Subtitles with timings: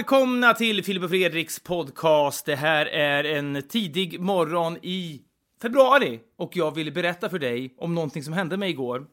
[0.00, 2.46] välkomna till Filip och Fredriks podcast.
[2.46, 5.20] Det här är en tidig morgon i
[5.62, 9.06] februari och jag vill berätta för dig om någonting som hände mig igår.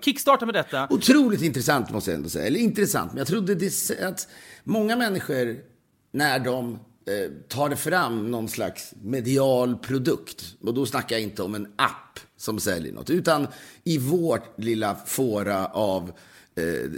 [0.00, 0.88] Kickstarta med detta.
[0.90, 2.46] Otroligt intressant måste jag ändå säga.
[2.46, 4.28] Eller intressant, men jag trodde det, att
[4.64, 5.56] många människor
[6.12, 11.54] när de eh, tar fram någon slags medial produkt, och då snackar jag inte om
[11.54, 13.46] en app som säljer något, utan
[13.84, 16.12] i vårt lilla fåra av
[16.56, 16.90] eh,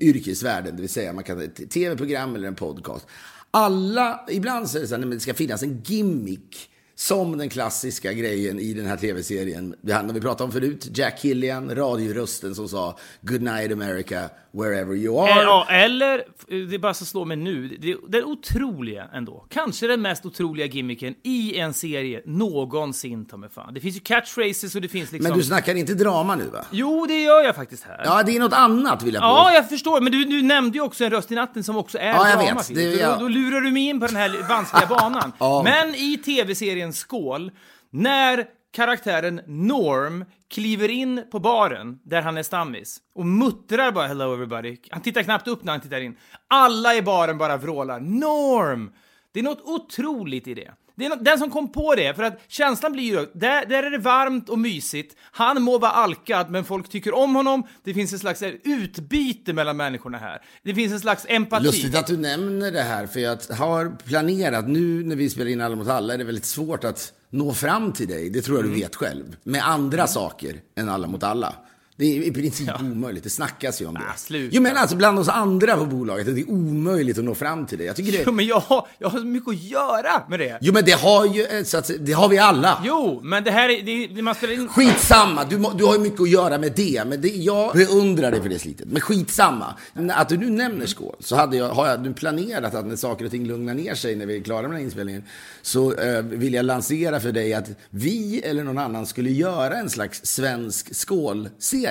[0.00, 3.06] yrkesvärlden, det vill säga man kan ett tv-program eller en podcast.
[3.50, 7.38] Alla, ibland så är det så här, nej, men det ska finnas en gimmick som
[7.38, 9.74] den klassiska grejen i den här tv-serien.
[9.80, 10.88] Vi hade vi pratade om förut.
[10.94, 14.20] Jack Killian, radiorösten som sa Good night America,
[14.52, 15.42] wherever you Eh, are.
[15.42, 16.22] Ja, eller,
[16.68, 19.46] det är bara så slå mig nu, det, det är otroliga ändå.
[19.50, 23.74] Kanske den mest otroliga gimmicken i en serie någonsin, ta mig fan.
[23.74, 25.30] Det finns ju catchphrases och det finns liksom...
[25.30, 26.64] Men du snackar inte drama nu va?
[26.70, 28.02] Jo, det gör jag faktiskt här.
[28.04, 29.54] Ja, det är något annat vill jag Ja, påstå.
[29.54, 30.00] jag förstår.
[30.00, 32.38] Men du, du nämnde ju också en röst i natten som också är Ja, jag
[32.46, 32.74] drama, vet.
[32.74, 33.12] Det- ja.
[33.14, 35.32] Då, då lurar du mig in på den här vanskliga banan.
[35.38, 35.62] Ja.
[35.64, 37.50] Men i tv-serien en Skål,
[37.90, 44.34] när karaktären Norm kliver in på baren där han är stammis och muttrar bara “Hello
[44.34, 44.76] everybody”.
[44.90, 46.16] Han tittar knappt upp när han tittar in.
[46.48, 48.92] Alla i baren bara vrålar “Norm!”
[49.32, 50.72] Det är något otroligt i det.
[50.96, 53.90] Det är den som kom på det, för att känslan blir ju, där, där är
[53.90, 58.12] det varmt och mysigt, han må vara alkad men folk tycker om honom, det finns
[58.12, 60.42] en slags utbyte mellan människorna här.
[60.62, 61.64] Det finns en slags empati.
[61.64, 65.60] Lustigt att du nämner det här, för jag har planerat, nu när vi spelar in
[65.60, 68.64] Alla mot alla, är det väldigt svårt att nå fram till dig, det tror jag
[68.64, 68.80] du Mm.
[68.80, 71.54] vet själv, med andra saker än Alla mot alla.
[71.98, 74.00] Det är i princip omöjligt, det snackas ju om det.
[74.00, 74.56] Ah, sluta.
[74.56, 77.78] Jo men alltså bland oss andra på bolaget, det är omöjligt att nå fram till
[77.78, 77.86] dig.
[77.86, 78.22] Jag tycker det...
[78.26, 80.58] Jo, men jag, har- jag har så mycket att göra med det.
[80.60, 82.82] Jo men det har ju, eh, så att, det har vi alla.
[82.84, 84.68] Jo, men det här är, det, det, man spelar in...
[84.68, 87.04] Skitsamma, du, du har ju mycket att göra med det.
[87.06, 88.86] Men det, jag beundrar dig för det slitet.
[88.88, 89.74] Men skitsamma.
[90.10, 93.24] Att du nu nämner skål, så hade jag, har jag nu planerat att när saker
[93.24, 95.22] och ting lugnar ner sig när vi är klara med den här inspelningen,
[95.62, 99.90] så eh, vill jag lansera för dig att vi eller någon annan skulle göra en
[99.90, 101.85] slags svensk skålserie.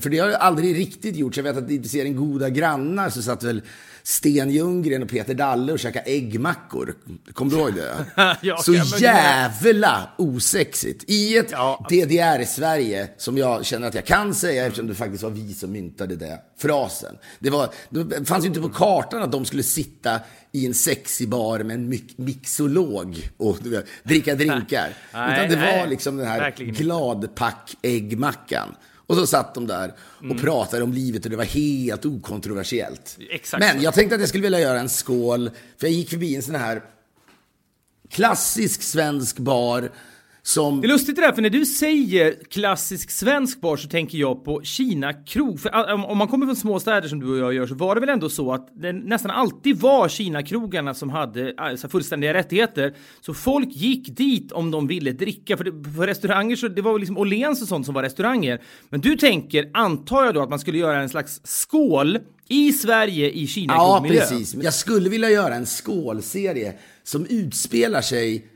[0.00, 1.36] För det har aldrig riktigt gjorts.
[1.36, 3.62] Jag vet att i serien Goda grannar så satt väl
[4.02, 6.94] Sten Ljunggren och Peter Dalle och käkade äggmackor.
[7.32, 8.04] Kommer du ihåg det?
[8.42, 11.04] Ja, så ja, jävla osexigt.
[11.06, 11.86] I ett Ja.
[11.90, 16.16] DDR-Sverige, som jag känner att jag kan säga eftersom det faktiskt var vi som myntade
[16.16, 17.16] det frasen.
[17.38, 20.20] Det, var, det fanns ju inte på kartan att de skulle sitta
[20.52, 24.88] i en sexig bar med en mix- mixolog och vet, dricka drinkar.
[25.14, 28.68] Nej, Utan det nej, var liksom den här gladpack-äggmackan.
[29.10, 30.38] Och så satt de där och Mm.
[30.38, 33.16] pratade om livet och det var helt okontroversiellt.
[33.30, 36.36] Exakt Men jag tänkte att jag skulle vilja göra en skål, för jag gick förbi
[36.36, 36.82] en sån här
[38.10, 39.90] klassisk svensk bar
[40.42, 40.80] som...
[40.80, 44.44] Det är lustigt det där, för när du säger klassisk svensk bar så tänker jag
[44.44, 45.60] på Kina krog.
[45.60, 47.94] För ah, om- man kommer från små städer som du och jag gör så var
[47.94, 52.94] det väl ändå så att det nästan alltid var Kina-krogarna som hade alltså, fullständiga rättigheter.
[53.20, 55.56] Så folk gick dit om de ville dricka.
[55.56, 58.60] För det, på restauranger så det var väl liksom Åhléns och sånt som var restauranger.
[58.88, 62.18] Men du tänker, antar jag då, att man skulle göra en slags skål
[62.48, 64.54] i Sverige i kina Ja, precis.
[64.54, 68.46] Jag skulle vilja göra en skålserie som utspelar sig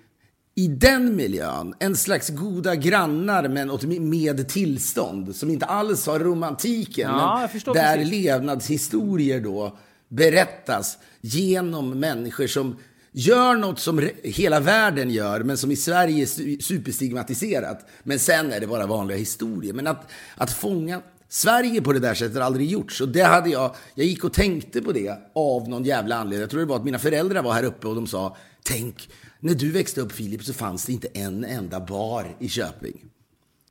[0.55, 1.75] i den miljön.
[1.79, 5.37] En slags goda grannar men med tillstånd.
[5.37, 7.11] Som inte alls har romantiken.
[7.11, 8.13] Ja, men där precis.
[8.25, 9.79] levnadshistorier då
[10.09, 12.77] berättas genom människor som
[13.13, 17.87] gör något som hela världen gör, men som i Sverige är su- superstigmatiserat.
[18.03, 19.73] Men sen är det bara vanliga historier.
[19.73, 23.01] Men att, att fånga Sverige på det där sättet har aldrig gjorts.
[23.01, 26.41] Och det hade jag, jag gick och tänkte på det av någon jävla anledning.
[26.41, 29.09] Jag tror det var att mina föräldrar var här uppe och de sa, tänk,
[29.45, 33.05] när du växte upp Filip så fanns det inte en enda bar i Köping.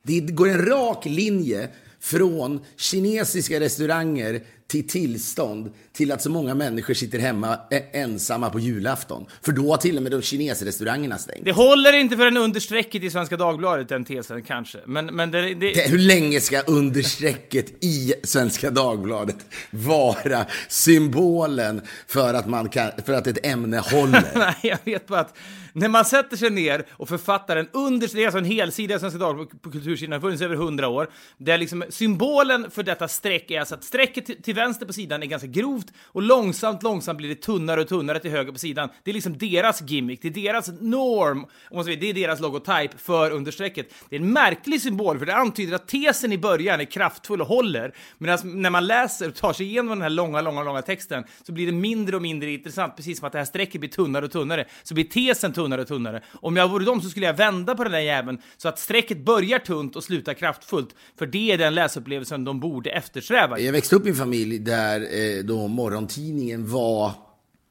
[0.02, 6.94] Det går en rak linje från kinesiska restauranger till tillstånd till att så många människor
[6.94, 9.26] sitter hemma eh, ensamma på julafton.
[9.42, 11.44] För då har till och med de kinesrestaurangerna stängt.
[11.44, 14.78] Det håller inte för en understrecket i Svenska Dagbladet, den tesen kanske.
[14.86, 19.36] Men, men det, det, Hur länge ska understrecket i Svenska Dagbladet
[19.70, 24.24] vara symbolen för att, man kan, för att ett ämne håller?
[24.34, 25.36] Nej, jag vet bara att
[25.76, 28.98] när man sätter sig ner och författar en under, det är alltså en helsida i
[28.98, 33.60] Svenska Dagbladet på kultursidan, funnits över hundra år, där liksom symbolen för detta streck är
[33.60, 37.28] alltså att strecket till, till vänster på sidan är ganska grovt och långsamt, långsamt blir
[37.28, 38.88] det tunnare och tunnare till höger på sidan.
[39.02, 41.38] Det är liksom deras gimmick, det är deras norm,
[41.70, 43.94] om man säger, det är deras logotyp för understrecket.
[44.08, 47.46] Det är en märklig symbol, för det antyder att tesen i början är kraftfull och
[47.46, 51.24] håller, medan när man läser och tar sig igenom den här långa, långa, långa texten
[51.42, 54.24] så blir det mindre och mindre intressant, precis som att det här strecket blir tunnare
[54.24, 56.22] och tunnare, så blir tesen tunnare och tunnare.
[56.32, 59.18] Om jag vore dem så skulle jag vända på den där jäveln så att strecket
[59.18, 63.58] börjar tunt och slutar kraftfullt, för det är den läsupplevelsen de borde eftersträva.
[63.58, 67.12] Jag växte upp i en familj där eh, då morgontidningen var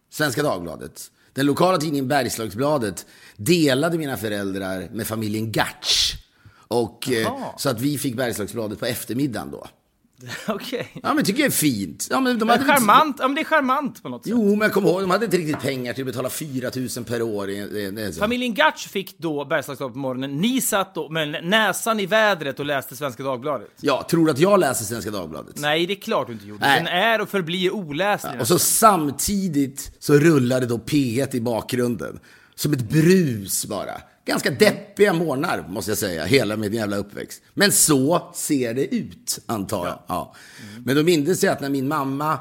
[0.10, 1.12] Svenska Dagbladet.
[1.34, 3.06] Den lokala tidningen Bergslagsbladet
[3.38, 6.14] delade mina föräldrar med familjen Gartz.
[6.68, 7.54] Och, eh, Jaha.
[7.58, 9.68] så att vi fick Bergslagsbladet på eftermiddagen då.
[10.48, 10.88] Okej.
[11.04, 12.08] Ja, men tycker jag är fint.
[12.12, 14.24] Ja, men de Det är hade inte- charmant, ja men det är charmant på något
[14.24, 14.32] sätt.
[14.32, 17.06] Jo, men jag kommer ihåg, de hade inte riktigt pengar till att betala 4 000
[17.06, 17.50] per år.
[17.50, 20.38] i- Familjen Gatch fick då Bergslagsdagen på morgonen.
[20.38, 23.70] Ni satt då med näsan i vädret och läste Svenska Dagbladet.
[23.82, 25.56] Ja, tror du att jag läser Svenska Dagbladet?
[25.60, 26.66] Nej, det är klart du inte gjorde.
[26.66, 26.78] Nej.
[26.80, 28.42] Den är och förblir oläslig.
[28.42, 32.20] Och så samtidigt så rullade då P1 i bakgrunden.
[32.56, 33.94] Som ett brus bara.
[34.26, 37.42] Ganska deppiga morgnar, måste jag säga, hela min jävla uppväxt.
[37.54, 40.00] Men så ser det ut, antar jag.
[40.08, 40.36] Ja.
[40.86, 42.40] Men då minns jag att när min mamma...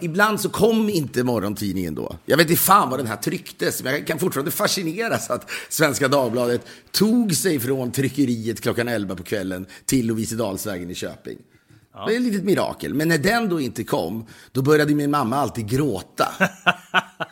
[0.00, 2.16] Ibland så kom inte morgontidningen då.
[2.26, 6.08] Jag vet inte fan vad den här trycktes, men jag kan fortfarande fascineras att Svenska
[6.08, 11.38] Dagbladet tog sig från tryckeriet klockan 11 på kvällen till Lovisedalsvägen i Köping.
[12.06, 12.94] Det är ett litet mirakel.
[12.94, 16.28] Men när den då inte kom, då började min mamma alltid gråta.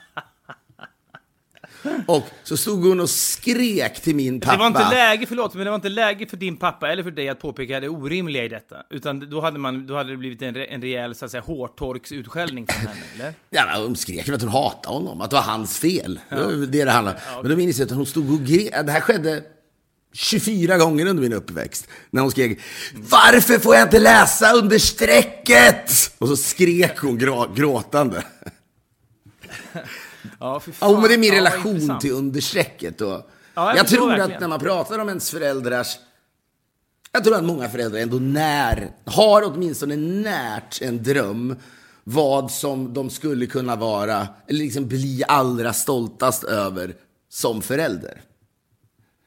[2.07, 4.53] Och så stod hon och skrek till min pappa.
[4.53, 7.11] Det var inte läge, förlåt, men det var inte läge för din pappa eller för
[7.11, 8.77] dig att påpeka det orimliga i detta.
[8.91, 12.67] Utan då hade, man, då hade det blivit en, en rejäl, så att säga, hårtorksutskällning
[12.67, 13.35] från henne, eller?
[13.51, 16.21] Ja, hon skrek för att hon hatade honom, att det var hans fel.
[16.29, 17.43] Det var det det handlade om.
[17.43, 18.87] Men då minns jag att hon stod och grät.
[18.87, 19.43] Det här skedde
[20.13, 21.89] 24 gånger under min uppväxt.
[22.11, 22.59] När hon skrek
[22.95, 26.13] Varför får jag inte läsa under strecket?
[26.19, 28.25] Och så skrek hon grå, gråtande.
[30.41, 30.93] Ja, fy fan.
[30.93, 32.01] Ja, men det är min Ja, relation intressant.
[32.01, 33.01] till understrecket.
[33.01, 33.23] Och jag
[33.55, 34.33] jag förstår tror verkligen.
[34.33, 35.99] att när man pratar om ens föräldrars...
[37.13, 41.57] Jag tror att många föräldrar ändå när, har åtminstone närt en dröm
[42.05, 46.95] vad som de skulle kunna vara, eller liksom bli allra stoltast över
[47.29, 48.21] som förälder.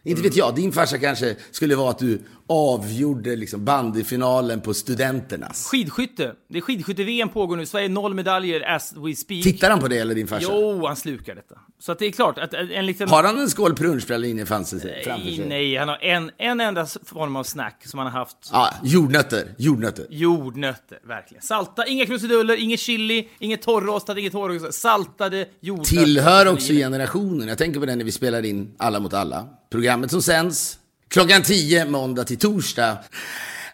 [0.03, 5.67] Inte vet jag, din farsa kanske skulle vara att du avgjorde liksom bandyfinalen på studenternas.
[5.67, 6.33] Skidskytte.
[6.49, 7.65] Det är skidskytte-VM pågår nu.
[7.65, 9.43] Sverige noll medaljer as we speak.
[9.43, 10.47] Tittar han på det eller din farsa?
[10.51, 11.55] Jo, han slukar detta.
[11.79, 13.09] Så att det är klart att en en liten...
[13.09, 15.03] Har han en skål punschpraline framför sig?
[15.03, 15.47] framför Nej, sig?
[15.47, 18.37] nej, han har en, en enda form av snack som han har haft.
[18.51, 19.55] Ja, jordnötter.
[19.57, 20.05] Jordnötter.
[20.09, 21.41] Jordnötter, verkligen.
[21.41, 24.73] Salta, inga krusiduller, inget chili, inget torrostat, inget torrostat.
[24.73, 25.95] Saltade jordnötter.
[25.95, 27.47] Tillhör också generationen.
[27.47, 29.47] Jag tänker på det när vi spelar in Alla mot alla.
[29.69, 30.79] Programmet som sänds
[31.13, 32.97] klockan 10 måndag till torsdag.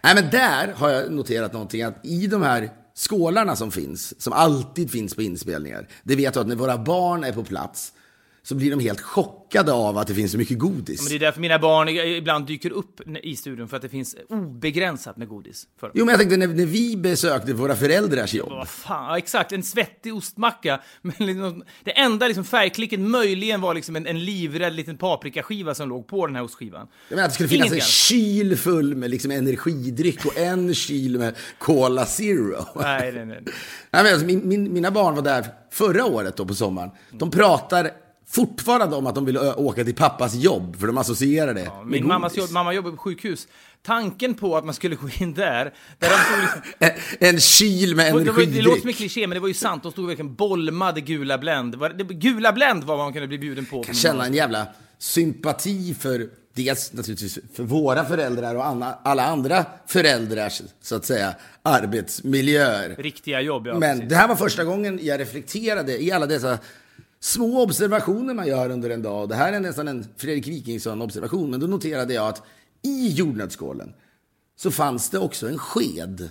[0.02, 4.32] Nej, men där har jag noterat någonting att i de här skålarna som finns, som
[4.32, 7.92] alltid finns på inspelningar, det vet jag att när våra barn är på plats
[8.42, 11.02] så blir de helt chockade av att det finns så mycket godis.
[11.02, 14.16] Men det är därför mina barn ibland dyker upp i studion, för att det finns
[14.28, 15.66] obegränsat med godis.
[15.80, 15.92] För dem.
[15.94, 18.48] Jo, men jag tänkte när, när vi besökte våra föräldrars jobb.
[18.48, 19.52] Vad fan, ja, exakt.
[19.52, 20.80] En svettig ostmacka.
[21.02, 25.88] Men liksom, det enda liksom färgklicken möjligen var liksom en, en livrädd liten paprikaskiva som
[25.88, 26.88] låg på den här ostskivan.
[27.08, 30.74] Jag menar att det skulle finnas Ingenting en kyl full med liksom energidryck och en
[30.74, 32.64] kyl med Cola Zero.
[32.74, 33.42] Nej, nej, nej.
[33.90, 36.90] Nej, men alltså, min, min, mina barn var där förra året då på sommaren.
[37.10, 37.90] De pratar
[38.30, 42.06] fortfarande om att de vill åka till pappas jobb, för de associerar det med Min
[42.06, 43.48] mammas jobb, mamma jobbar på sjukhus.
[43.82, 46.60] Tanken på att man skulle gå in där, där de stod liksom,
[47.18, 48.96] En, en kyl med det, var, det låter som en energidryck.
[48.96, 49.82] kliché, men det var ju sant.
[49.82, 51.78] De stod verkligen bolmade gula Blend.
[51.78, 53.84] Det- Gula Blend var vad man kunde bli bjuden på.
[53.86, 54.66] Jag känna en jävla
[54.98, 58.66] sympati för dels naturligtvis för våra föräldrar och
[59.04, 62.94] alla andra föräldrars, så att säga, arbetsmiljöer.
[62.98, 63.78] Riktiga jobb, ja.
[63.78, 64.10] Men precis.
[64.10, 66.58] det här var första gången jag reflekterade i alla dessa
[67.20, 69.28] små observationer man gör under en dag.
[69.28, 72.42] Det här är nästan en Fredrik Wikingsson-observation, men då noterade jag att
[72.82, 73.92] i jordnötsskålen
[74.56, 76.30] så fanns det också en sked.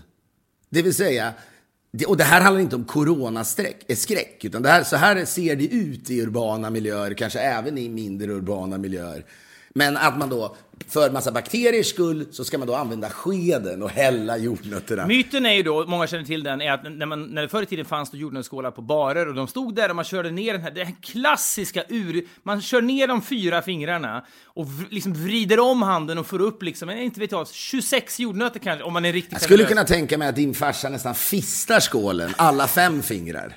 [0.70, 1.34] Det vill säga,
[2.08, 5.68] och det här handlar inte om coronaskräck, eh, utan det här, så här ser det
[5.68, 9.26] ut i urbana miljöer, kanske även i mindre urbana miljöer.
[9.70, 10.56] Men att man då,
[10.88, 15.08] för massa bakteriers skull, så ska man då använda skeden och hälla jordnötterna.
[15.08, 17.64] Myten är ju då, många känner till den, är att när, man, när det förr
[17.64, 20.54] i tiden fanns då jordnötsskålar på barer och de stod där och man körde ner
[20.54, 25.60] den här, det här klassiska ur, man kör ner de fyra fingrarna och liksom vrider
[25.60, 29.14] om handen och får upp liksom, inte vet jag, 26 jordnötter kanske, om man är
[29.14, 33.56] riktigt Jag skulle kunna tänka mig att din farsa nästan fistar skålen, alla fem fingrar.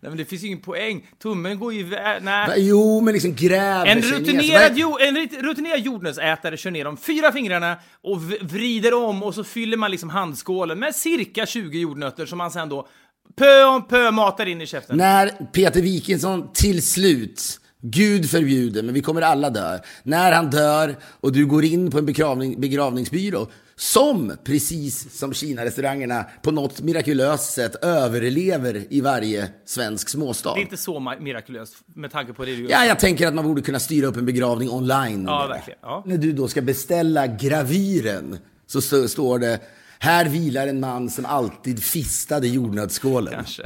[0.00, 2.48] Nej men det finns ju ingen poäng, tummen går ju iväg, nej.
[2.48, 4.18] Va, Jo, men liksom gräver En sig ner.
[4.18, 9.34] rutinerad, Så- jo, en rutinerad jordnötsätare kör ner de fyra fingrarna och vrider om och
[9.34, 12.88] så fyller man liksom handskålen med cirka 20 jordnötter som man sen då
[13.36, 14.96] pö om pö matar in i käften.
[14.96, 19.78] När Peter Wikingsson till slut, Gud förbjude, men vi kommer alla dö.
[20.02, 23.46] När han dör och du går in på en begravning, begravningsbyrå
[23.78, 30.54] som, precis som Kina-restaurangerna, på något mirakulöst sätt överlever i varje svensk småstad.
[30.54, 32.68] Det är inte så mirakulöst med tanke på det du.
[32.68, 35.24] Ja, jag tänker att man borde kunna styra upp en begravning online.
[35.26, 35.78] Ja, verkligen.
[35.82, 36.02] Ja.
[36.06, 39.60] När du då ska beställa gravyren så stå, står det
[39.98, 43.34] här vilar en man som alltid fistade jordnötsskålen.
[43.34, 43.62] Kanske.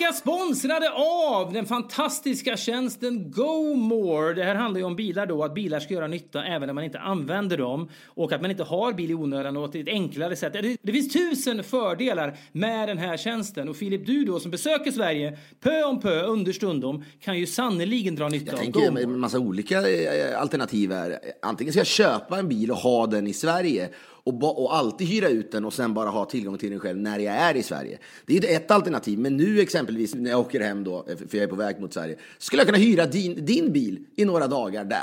[0.00, 4.34] Vecka sponsrade av den fantastiska tjänsten GoMore.
[4.34, 6.84] Det här handlar ju om bilar då, att bilar ska göra nytta även när man
[6.84, 10.52] inte använder dem och att man inte har bil i onödan och ett enklare sätt.
[10.82, 15.38] Det, finns tusen fördelar med den här tjänsten och Filip, du då som besöker Sverige
[15.60, 19.02] pö om pö understundom kan ju sannoliken dra nytta Jag av tänker GoMore.
[19.02, 21.18] en massa olika eh, alternativ här.
[21.42, 23.88] Antingen ska jag köpa en bil och ha den i Sverige
[24.30, 26.98] och, ba- och alltid hyra ut den och sen bara ha tillgång till den själv
[26.98, 27.98] när jag är i Sverige.
[28.26, 31.44] Det är ett alternativ, men nu exempelvis när jag åker hem då, eh, för jag
[31.44, 34.84] är på väg mot Sverige, skulle jag kunna hyra din, din bil i några dagar
[34.84, 34.98] där.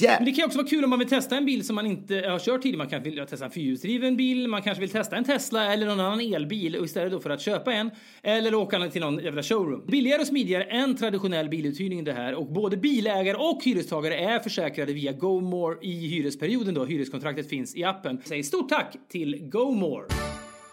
[0.00, 0.20] Yeah.
[0.20, 1.86] Men det kan ju också vara kul om man vill testa en bil som man
[1.86, 2.78] inte har kört tidigare.
[2.78, 6.00] Man kanske vill testa en fyrhjulsdriven bil, man kanske vill testa en Tesla eller någon
[6.00, 7.90] annan elbil och istället då för att köpa en
[8.22, 9.82] eller åka till någon jävla showroom.
[9.86, 14.92] Billigare och smidigare än traditionell biluthyrning det här och både bilägare och hyrestagare är försäkrade
[14.92, 18.20] via GoMore i hyresperioden då hyreskontraktet finns i appen.
[18.24, 20.04] Säg stort tack till GoMore.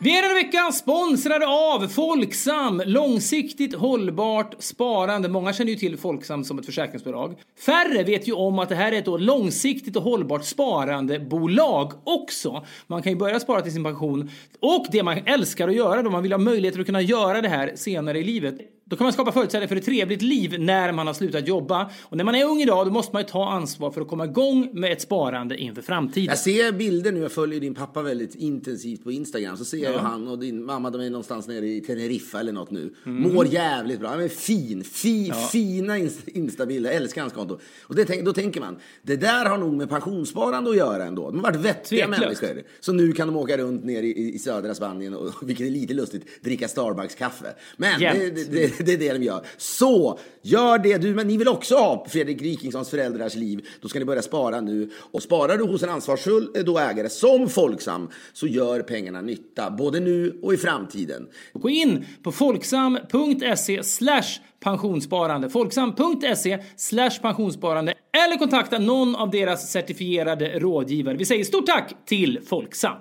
[0.04, 5.30] Vi är den vecka veckan sponsrade av Folksam, långsiktigt hållbart sparande.
[5.30, 7.36] Många känner ju till Folksam som ett försäkringsbolag.
[7.66, 12.66] Färre vet ju om att det här är ett då långsiktigt och hållbart sparandebolag också.
[12.88, 14.30] Man kan ju börja spara till sin pension
[14.60, 17.50] och det man älskar att göra då man vill ha möjligheter att kunna göra det
[17.50, 18.58] här senare i livet.
[18.92, 21.90] Då kan man skapa förutsättningar för ett trevligt liv när man har slutat jobba.
[22.04, 24.26] Och när man är ung idag då måste man ju ta ansvar för att komma
[24.26, 26.26] igång med ett sparande inför framtiden.
[26.26, 29.58] Jag ser bilder nu, jag följer din pappa väldigt intensivt på Instagram.
[29.58, 32.52] Så ser jag ju han och din mamma, de är någonstans nere i Teneriffa eller
[32.52, 32.94] något nu.
[33.06, 33.34] Mm.
[33.34, 34.10] Mår jävligt bra.
[34.10, 36.90] Han är fin, fi, fina inst- instabilder.
[36.90, 37.60] Jag älskar hans konto.
[37.84, 41.32] Och det, då tänker man, det där har nog med pensionssparande att göra ändå.
[41.32, 42.42] De har varit vettiga Tveklöst.
[42.42, 42.64] människor.
[42.80, 45.94] Så nu kan de åka runt ner i, i södra Spanien och, vilket är lite
[45.94, 47.54] lustigt, dricka Starbucks-kaffe.
[47.78, 48.20] Men Jämt.
[48.20, 49.46] det, det, det är det de gör.
[49.58, 51.16] Så, gör det du.
[51.16, 53.66] Men ni vill också ha Fredrik Wikingssons föräldrars liv.
[53.82, 54.90] Då ska ni börja spara nu.
[55.12, 59.72] Och sparar du hos en ansvarsfull eh, då ägare som Folksam så gör pengarna nytta.
[59.72, 61.28] Både nu och i framtiden.
[61.54, 65.50] Gå in på folksam.se slash pensionssparande.
[65.50, 67.94] Folksam.se slash pensionssparande
[68.26, 71.18] eller kontakta någon av deras certifierade rådgivare.
[71.18, 72.98] Vi säger stort tack till Folksam.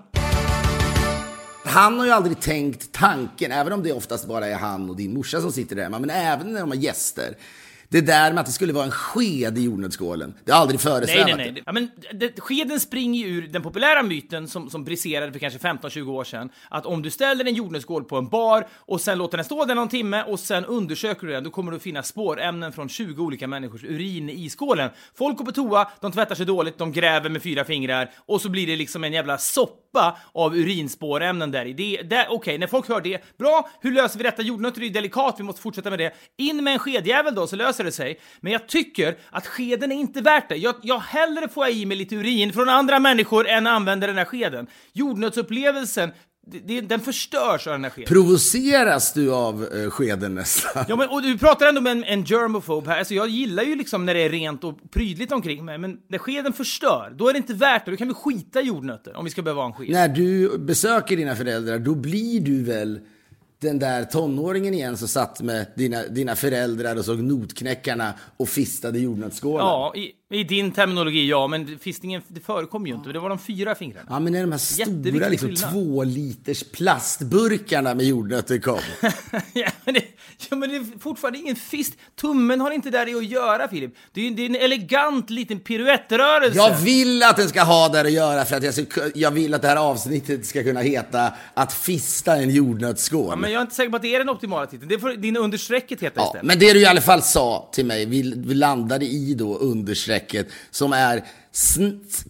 [1.70, 5.14] Han har ju aldrig tänkt tanken, även om det oftast bara är han och din
[5.14, 7.34] morsa som sitter där hemma, men även när de har gäster.
[7.92, 10.92] Det där med att det skulle vara en sked i jordnötsskålen, det har aldrig Nej,
[10.92, 11.62] föresvävat nej, nej.
[11.66, 15.58] Ja, men det, skeden springer ju ur den populära myten som, som briserade för kanske
[15.58, 16.50] 15-20 år sedan.
[16.68, 19.74] Att om du ställer en jordnötsskål på en bar och sen låter den stå där
[19.74, 23.46] någon timme och sen undersöker du den, då kommer du finna spårämnen från 20 olika
[23.46, 24.90] människors urin i skålen.
[25.14, 28.48] Folk går på toa, de tvättar sig dåligt, de gräver med fyra fingrar och så
[28.48, 29.89] blir det liksom en jävla soppa
[30.32, 31.72] av urinspårämnen där i.
[31.72, 34.42] Det, det, Okej, när folk hör det, bra, hur löser vi detta?
[34.42, 36.14] Jordnötter är ju delikat, vi måste fortsätta med det.
[36.36, 38.20] In med en skedjävel då, så löser det sig.
[38.40, 40.56] Men jag tycker att skeden är inte värt det.
[40.56, 44.18] Jag, jag hellre får jag i mig lite urin från andra människor än använder den
[44.18, 44.66] här skeden.
[44.92, 46.12] Jordnötsupplevelsen,
[46.46, 48.08] det, den förstörs av den här skeden.
[48.08, 50.84] Provoceras du av eh, skeden nästan?
[50.88, 52.98] Ja, men och du pratar ändå med en, en germophobe här.
[52.98, 56.18] Alltså, jag gillar ju liksom när det är rent och prydligt omkring mig, men när
[56.18, 57.90] skeden förstör, då är det inte värt det.
[57.90, 59.90] Då kan vi skita i jordnötter om vi ska behöva ha en sked.
[59.90, 63.00] När du besöker dina föräldrar, då blir du väl
[63.60, 68.98] den där tonåringen igen som satt med dina, dina föräldrar och såg Notknäckarna och fistade
[68.98, 69.64] jordnötsskålar?
[69.64, 73.12] Ja, i, I din terminologi, ja, men fistingen det förekom ju inte.
[73.12, 74.06] Det var de fyra fingrarna.
[74.10, 78.78] Ja, men när de här stora liksom, två liters plastburkarna med jordnötter kom.
[79.52, 80.04] ja, men det,
[80.50, 81.94] ja, men det är fortfarande ingen fist.
[82.20, 83.94] Tummen har inte där i att göra, Filip.
[84.12, 86.56] Det är, det är en elegant liten piruettrörelse.
[86.56, 89.54] Jag vill att den ska ha där att göra för att jag, ska, jag vill
[89.54, 93.26] att det här avsnittet ska kunna heta att fista en jordnötsskål.
[93.30, 94.88] Ja, men jag är inte säker på att det är den optimala titeln.
[94.88, 96.46] Det får din understrecket heta Ja, istället.
[96.46, 99.54] men det du i alla fall sa till mig, vi, vi landade i då
[100.20, 101.24] understrecket som är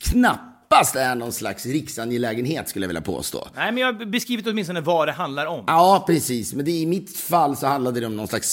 [0.00, 3.48] knappast är någon slags riksangelägenhet skulle jag vilja påstå.
[3.56, 5.64] Nej, men jag har beskrivit åtminstone vad det handlar om.
[5.66, 6.54] Ja, precis.
[6.54, 8.50] Men det, i mitt fall så handlade det om någon slags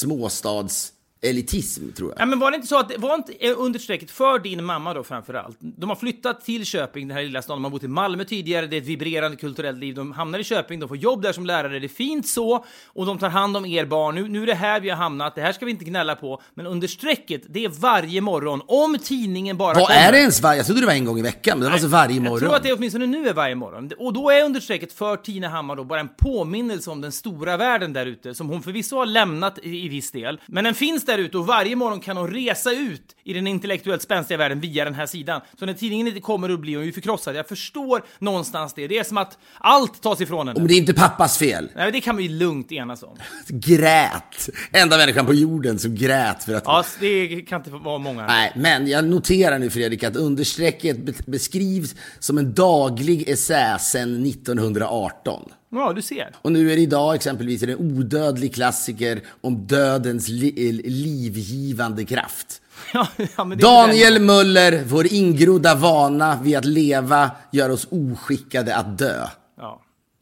[1.21, 2.21] småstadselitism, tror jag.
[2.21, 4.93] Ja, men var det inte så att det var inte eh, understrecket för din mamma
[4.93, 5.57] då framför allt?
[5.59, 7.61] De har flyttat till Köping, den här lilla staden.
[7.61, 8.67] De har bott i Malmö tidigare.
[8.67, 9.95] Det är ett vibrerande kulturellt liv.
[9.95, 11.79] De hamnar i Köping, de får jobb där som lärare.
[11.79, 12.65] Det är fint så.
[12.87, 14.15] Och de tar hand om er barn.
[14.15, 15.35] Nu, nu är det här vi har hamnat.
[15.35, 16.41] Det här ska vi inte gnälla på.
[16.53, 18.61] Men understrecket, det är varje morgon.
[18.67, 19.99] Om tidningen bara Vad kommer.
[19.99, 20.59] är det ens varje?
[20.59, 22.31] Jag trodde det var en gång i veckan, men det var alltså varje morgon.
[22.31, 23.91] Jag tror att det åtminstone nu är varje morgon.
[23.99, 27.93] Och då är understrecket för Tina Hammar då bara en påminnelse om den stora världen
[27.93, 30.41] där ute, som hon förvisso har lämnat i, i viss del.
[30.45, 34.01] Men den finns där ute och varje morgon kan hon resa ut i den intellektuellt
[34.01, 35.41] spänstiga världen via den här sidan.
[35.59, 37.35] Så när tidningen inte kommer då blir hon ju förkrossad.
[37.35, 38.87] Jag förstår någonstans det.
[38.87, 40.59] Det är som att allt tas ifrån henne.
[40.59, 41.69] Om det är inte pappas fel.
[41.75, 43.17] Nej, det kan vi lugnt enas om.
[43.47, 44.49] Grät.
[44.71, 46.63] Enda människan på jorden som grät för att...
[46.65, 48.27] Ja, det kan inte vara många.
[48.27, 54.25] Nej, men jag noterar nu Fredrik att understrecket be- beskrivs som en daglig essä sedan
[54.25, 55.49] 1918.
[55.71, 56.31] Ja, du ser.
[56.41, 62.61] Och nu är det idag exempelvis en odödlig klassiker om dödens li- livgivande kraft.
[62.93, 63.07] Ja,
[63.37, 69.27] ja, Daniel Möller, vår ingrodda vana vid att leva gör oss oskickade att dö.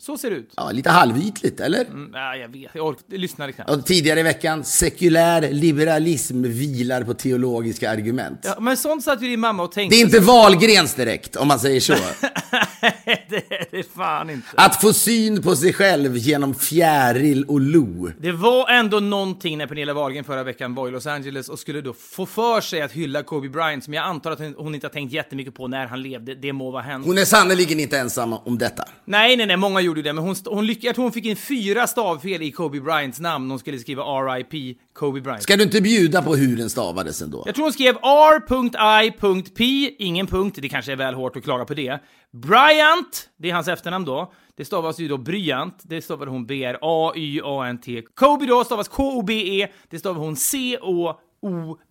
[0.05, 0.53] Så ser det ut.
[0.57, 1.81] Ja, lite halvytligt, eller?
[1.85, 3.69] Mm, ja, jag vet, jag ork- jag lyssnade knappt.
[3.69, 8.39] Och tidigare i veckan, sekulär liberalism vilar på teologiska argument.
[8.43, 9.95] Ja, men sånt satt ju din mamma och tänkte.
[9.95, 11.93] Det är inte Wahlgrens direkt, om man säger så.
[13.29, 14.47] det är det fan inte.
[14.57, 18.09] Att få syn på sig själv genom fjäril och lo.
[18.19, 21.81] Det var ändå någonting när Pernilla Wahlgren förra veckan var i Los Angeles och skulle
[21.81, 24.88] då få för sig att hylla Kobe Bryant som jag antar att hon- hon inte
[24.88, 26.35] har tänkt jättemycket på när han levde.
[26.35, 27.05] Det må vara hänt.
[27.05, 28.83] Hon är sannerligen inte ensam om detta.
[29.05, 31.36] Nej, nej, nej, många gjorde det, men hon, hon lyck- jag tror hon fick in
[31.36, 33.50] fyra stavfel i Kobe Bryants namn.
[33.50, 34.75] Hon skulle skriva R.I.P.
[34.94, 35.44] Kobe Bryant.
[35.44, 37.44] Ska du inte bjuda på hur den stavades ändå?
[37.46, 39.96] Jag tror hon skrev R.I.P.
[40.00, 42.00] Ingen punkt, det kanske är väl hårt att klaga på det.
[42.34, 44.34] Bryant, det är hans efternamn då.
[44.58, 48.02] Det stavas ju då Bryant, det stavade hon B-R-A-Y-A-N-T.
[48.16, 50.36] Kobe då stavas K-O-B-E, det stavar hon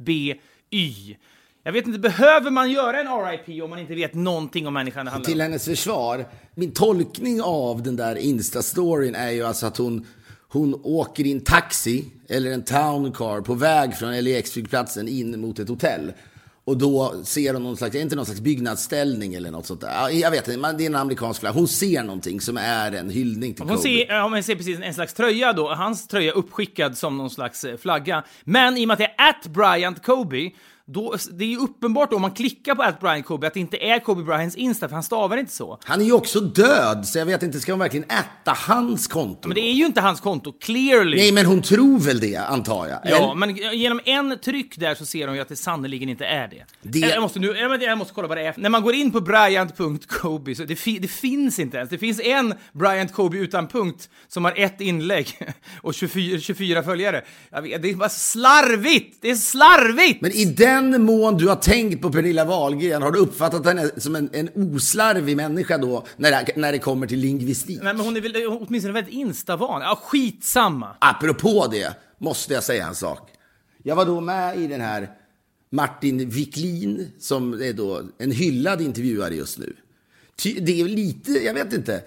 [0.04, 1.16] C-O-O-B-Y.
[1.66, 3.62] Jag vet inte, behöver man göra en R.I.P.
[3.62, 5.44] om man inte vet någonting om människan det handlar Till om?
[5.44, 10.06] hennes försvar, min tolkning av den där Insta-storyn är ju alltså att hon,
[10.48, 15.58] hon åker i en taxi eller en town car på väg från LAX-flygplatsen in mot
[15.58, 16.12] ett hotell.
[16.66, 19.90] Och då ser hon någon slags, inte någon slags byggnadsställning eller något sånt där?
[19.92, 21.54] Ja, Jag vet inte, men det är en amerikansk flagg.
[21.54, 23.82] Hon ser någonting som är en hyllning till Hon Kobe.
[23.82, 27.64] ser, ja, man ser precis en slags tröja då, hans tröja uppskickad som någon slags
[27.64, 28.24] eh, flagga.
[28.44, 30.50] Men i och med att det är at Bryant Kobe,
[30.86, 33.60] då, det är ju uppenbart då, om man klickar på at Bryant Kobe att det
[33.60, 35.78] inte är Kobe Bryants Insta, för han stavar inte så.
[35.84, 39.48] Han är ju också död, så jag vet inte, ska hon verkligen äta hans konto?
[39.48, 41.16] Men det är ju inte hans konto, clearly.
[41.16, 42.98] Nej, men hon tror väl det, antar jag?
[43.04, 43.34] Ja, Eller?
[43.34, 46.64] men genom en tryck där så ser hon ju att det sannerligen inte är det.
[46.82, 47.46] Det- Jag, måste nu,
[47.80, 48.54] jag, måste kolla vad det är.
[48.56, 51.90] När man går in på bryant.kobe, så det, fi, det finns inte ens.
[51.90, 55.38] Det finns en Bryant Kobe utan punkt som har ett inlägg
[55.82, 57.24] och 24, 24 följare.
[57.62, 59.18] Vet, det är bara slarvigt!
[59.20, 60.20] Det är slarvigt!
[60.22, 64.16] Men i den mån du har tänkt på Pernilla Wahlgren, har du uppfattat henne som
[64.16, 67.80] en, en oslarvig människa då, när det, när det kommer till lingvistik?
[67.82, 69.82] Nej, men hon är väl åtminstone väldigt instavan.
[69.82, 70.96] Ja, skitsamma.
[70.98, 73.30] Apropå det, måste jag säga en sak.
[73.82, 75.10] Jag var då med i den här
[75.70, 79.76] Martin Wiklin, som är då en hyllad intervjuare just nu.
[80.60, 82.02] Det är lite, jag vet inte,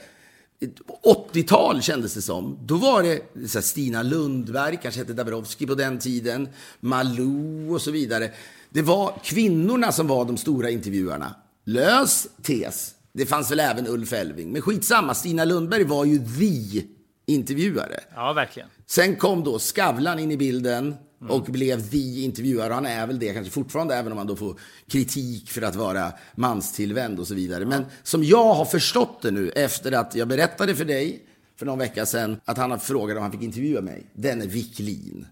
[1.04, 2.60] 80-tal kändes det som.
[2.66, 6.50] Då var det Stina Lundberg, kanske hette Dabrowski på den tiden,
[6.80, 8.32] Malou och så vidare.
[8.78, 11.36] Det var kvinnorna som var de stora intervjuarna.
[11.66, 12.96] Lös tes.
[13.13, 14.52] Det fanns väl även Ulf Elving.
[14.52, 16.84] Men skitsamma, Stina Lundberg var ju the
[17.26, 18.00] intervjuare.
[18.16, 18.70] Ja, verkligen.
[18.86, 20.96] Sen kom då Skavlan in i bilden
[21.30, 22.74] och blev the intervjuare.
[22.74, 26.12] Han är väl det kanske fortfarande, även om han då får kritik för att vara
[26.36, 27.66] manstillvänd och så vidare.
[27.66, 31.24] Men som jag har förstått det nu, efter att jag berättade för dig
[31.56, 34.06] för någon vecka sedan att han har frågat om han fick intervjua mig.
[34.13, 35.28] Den är Wiklin.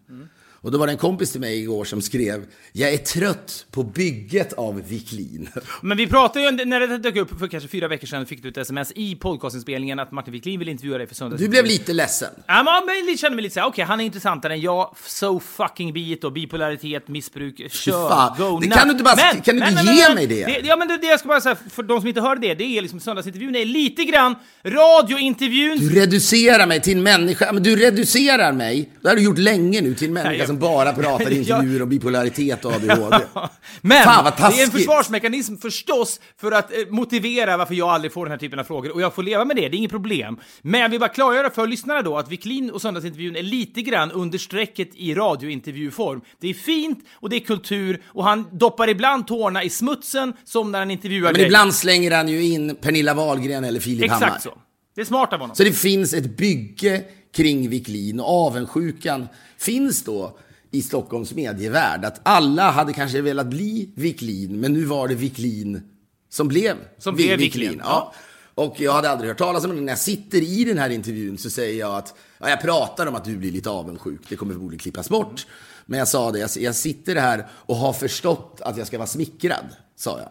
[0.66, 3.84] Och då var det en kompis till mig igår som skrev, jag är trött på
[3.84, 5.50] bygget av Wiklin.
[5.82, 8.50] Men vi pratade ju, när det dök upp för kanske fyra veckor sedan, fick du
[8.50, 11.42] ett sms i podcastinspelningen att Martin Wiklin vill intervjua dig för söndags.
[11.42, 12.30] Du blev lite ledsen.
[12.48, 14.96] Ja, men jag kände mig lite såhär, okej, han är intressantare än jag.
[15.06, 19.16] So fucking be it och bipolaritet, missbruk, kör, fan, go det kan du inte bara-
[19.16, 20.62] kan du inte ge mig det?
[20.64, 22.78] Ja, men det, det jag ska bara säga, för de som inte hörde det, det
[22.78, 25.78] är liksom söndagsintervjun är lite grann radiointervjun.
[25.80, 29.82] Du reducerar mig till en människa, men du reducerar mig, det har du gjort länge
[29.82, 33.18] nu, till en människa Nej, jag- som bara pratar intervjuer om bipolaritet och ADHD.
[33.82, 38.14] Men Fan, vad det är en försvarsmekanism förstås för att eh, motivera varför jag aldrig
[38.14, 39.92] får den här typen av frågor och jag får leva med det, det är inget
[39.92, 40.38] problem.
[40.62, 44.12] Men jag vill bara klargöra för lyssnarna då att Wiklin och söndagsintervjun är lite grann
[44.12, 46.22] under strecket i radiointervjuform.
[46.42, 50.72] Det är fint och det är kultur och han doppar ibland tårna i smutsen som
[50.72, 51.46] när han intervjuar Men dig.
[51.46, 54.28] ibland slänger han ju in Pernilla Wahlgren eller Filip Hammar.
[54.28, 54.54] Exakt så.
[54.96, 55.56] Det är smart av honom.
[55.56, 57.04] Så det finns ett bygge
[57.36, 60.38] kring Wiklin och avundsjukan finns då
[60.72, 62.06] i Stockholms medievärld.
[62.06, 65.82] Att alla hade kanske velat bli Wiklin, men nu var det Wiklin
[66.30, 68.14] som blev Som blev Wiklin, Ja.
[68.56, 69.82] Och jag hade aldrig hört talas om det.
[69.82, 73.16] När jag sitter i den här intervjun så säger jag att, ja, jag pratar om
[73.16, 74.22] att du blir lite avundsjuk.
[74.30, 75.48] Det kommer förmodligen klippas bort.
[75.86, 79.08] Men jag sa det, jag, jag sitter här och har förstått att jag ska vara
[79.08, 80.30] smickrad, sa jag.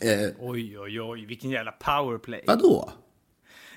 [0.00, 2.44] Eh, Oj, oj, oj, vilken jävla powerplay.
[2.46, 2.90] vadå?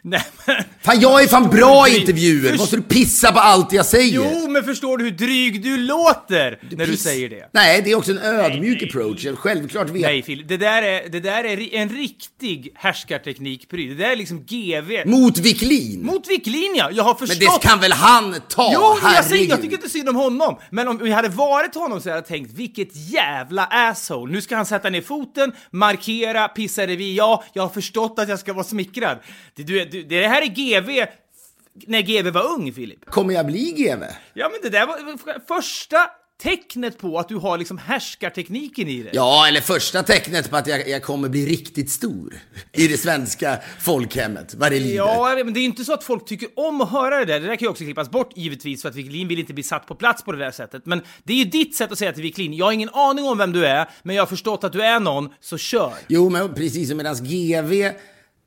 [0.03, 0.55] Nej, men...
[0.81, 2.57] Fan, jag är fan bra i intervjuer!
[2.57, 4.15] Måste du pissa på allt jag säger?
[4.15, 7.03] Jo, men förstår du hur dryg du låter när du Piss.
[7.03, 7.49] säger det?
[7.53, 8.89] Nej, det är också en ödmjuk nej.
[8.89, 9.25] approach.
[9.25, 10.01] Jag självklart vet.
[10.01, 13.97] Nej, Phil, det där är, det där är en riktig härskarteknik-pryl.
[13.97, 15.09] Det där är liksom GV.
[15.09, 16.05] Mot Wiklin.
[16.05, 16.89] Mot Wiklin, ja!
[16.91, 17.61] Jag har Men förstått...
[17.61, 18.71] det kan väl han ta?
[18.73, 19.49] Jo, men jag, säger, herregud.
[19.49, 20.57] jag tycker inte synd om honom.
[20.69, 24.33] Men om jag hade varit honom så hade jag tänkt, vilket jävla asshole.
[24.33, 27.15] Nu ska han sätta ner foten, markera, pissa revir.
[27.15, 29.17] Ja, jag har förstått att jag ska vara smickrad.
[29.55, 31.05] Det, du, du, det här är GV
[31.87, 33.05] när GV var ung, Filip.
[33.05, 34.03] Kommer jag bli GV?
[34.33, 35.97] Ja, men det där var första
[36.41, 39.11] tecknet på att du har liksom härskartekniken i dig.
[39.13, 42.33] Ja, eller första tecknet på att jag, jag kommer bli riktigt stor
[42.73, 44.95] i det svenska folkhemmet, vad det lider.
[44.95, 47.39] Ja, men det är ju inte så att folk tycker om att höra det där.
[47.39, 49.87] Det där kan ju också klippas bort givetvis för att Wiklin vill inte bli satt
[49.87, 50.85] på plats på det där sättet.
[50.85, 53.37] Men det är ju ditt sätt att säga till Wiklin, jag har ingen aning om
[53.37, 55.93] vem du är, men jag har förstått att du är någon, så kör.
[56.07, 57.91] Jo, men precis som medans GV,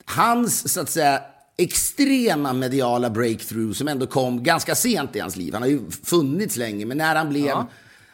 [0.05, 1.23] hans så att säga
[1.57, 5.53] extrema mediala breakthrough som ändå kom ganska sent i hans liv.
[5.53, 7.65] Han har ju funnits länge, men när han blev,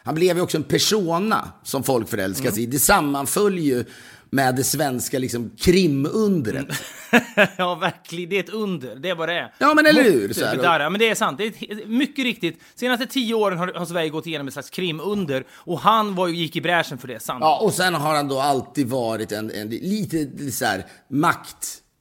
[0.03, 2.63] han blev ju också en persona som folk förälskas Mm.
[2.63, 2.65] i.
[2.65, 3.83] Det sammanföll ju
[4.33, 6.67] med det svenska liksom, krimundret.
[7.57, 8.29] ja, verkligen.
[8.29, 8.95] Det är ett under.
[8.95, 9.53] Det är vad det är.
[9.57, 10.33] Ja, men eller hur?
[10.33, 10.89] Så här.
[10.89, 11.37] Men det är sant.
[11.37, 12.59] Det är mycket riktigt.
[12.75, 16.55] Senaste tio åren har, har Sverige gått igenom ett slags krimunder och han var, gick
[16.55, 17.19] i bräschen för det.
[17.19, 17.41] Sant.
[17.41, 20.85] Ja, och sen har han då alltid varit en, en lite, så här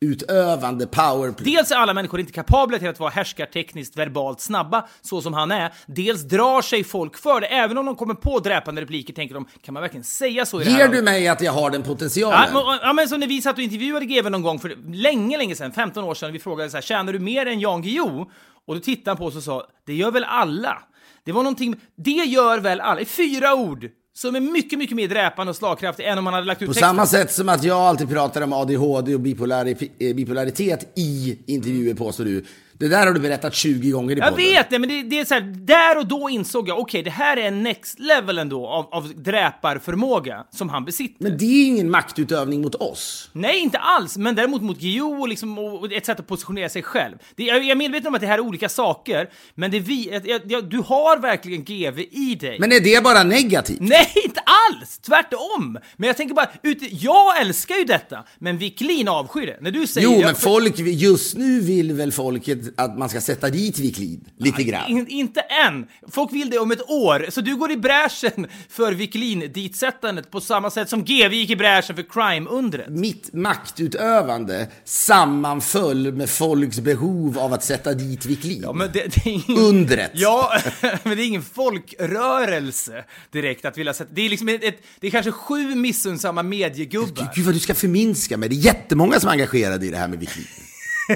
[0.05, 1.55] maktutövande powerplay.
[1.55, 5.51] Dels är alla människor inte kapabla till att vara härskartekniskt verbalt snabba, så som han
[5.51, 5.73] är.
[5.87, 7.47] Dels drar sig folk för det.
[7.47, 10.65] Även om de kommer på dräpande repliker tänker de, kan man verkligen säga så i
[10.65, 12.53] det här Ger du mig att jag har den Ja, potentialen?
[12.53, 15.57] men, ja, men så när vi satt och intervjuade GW någon gång för länge, länge
[15.57, 18.31] sedan, 15 år sedan, vi frågade så här, tjänar du mer än Jan Guillou?
[18.67, 20.83] Och då tittade han på oss och sa, det gör väl alla?
[21.25, 25.09] Det var någonting, det gör väl alla, i fyra ord, som är mycket, mycket mer
[25.09, 26.89] dräpande och slagkraftig än om man hade lagt ut På texten.
[26.89, 32.25] samma sätt som att jag alltid pratar om ADHD och eh, bipolaritet i intervjuer påstår
[32.25, 32.45] du.
[32.81, 34.45] Det där har du berättat 20 gånger i Jag podden.
[34.47, 37.11] vet det, men det, det är så här, där och då insåg jag, okej, det
[37.11, 41.25] här är en next level ändå av, av dräparförmåga som han besitter.
[41.25, 43.31] Men det är ingen maktutövning mot oss.
[43.33, 46.83] Nej, inte alls, men däremot mot Guillou och, liksom, och ett sätt att positionera sig
[46.83, 47.17] själv.
[47.37, 50.09] Det, jag jag är medveten om att det här är olika saker, men det vi,
[50.13, 52.57] jag, jag, jag, du har verkligen GV i dig.
[52.61, 53.79] Men är det bara negativt?
[53.81, 54.99] Nej, inte alls!
[54.99, 55.79] Tvärtom!
[55.97, 59.59] Men jag tänker bara, ut, jag älskar ju detta, men Wiklin avskyr det.
[59.61, 60.07] När du säger...
[60.07, 64.25] Jo, jag- men folk, just nu vill väl folket att man ska sätta dit Wiklin
[64.37, 64.91] lite grann.
[64.91, 65.87] In, inte än!
[66.09, 70.71] Folk vill det om ett år, så du går i bräschen för Wiklin-ditsättandet på samma
[70.71, 72.89] sätt som GV gick i bräschen för crime-undret.
[72.89, 78.61] Mitt maktutövande sammanföll med folks behov av att sätta dit Wiklin.
[78.63, 79.63] Ja, men det, det ingen...
[79.65, 80.11] Undret.
[80.15, 84.11] Ja, men det är ingen folkrörelse direkt att vilja sätta...
[84.15, 87.33] Det är liksom ett, ett, det är kanske sju missunnsamma mediegubbar.
[87.35, 88.49] Gud vad du ska förminska mig.
[88.49, 90.47] Det är jättemånga som är engagerade i det här med Wiklin.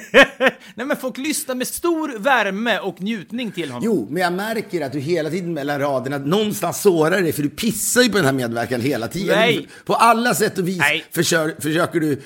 [0.75, 3.83] Nej men folk lyssnar med stor värme och njutning till honom.
[3.85, 7.51] Jo, men jag märker att du hela tiden mellan raderna någonstans sårar dig, för du
[7.51, 9.39] pissar ju på den här medverkan hela tiden.
[9.39, 9.69] Nej.
[9.85, 11.05] På alla sätt och vis Nej.
[11.11, 12.23] försöker, försöker du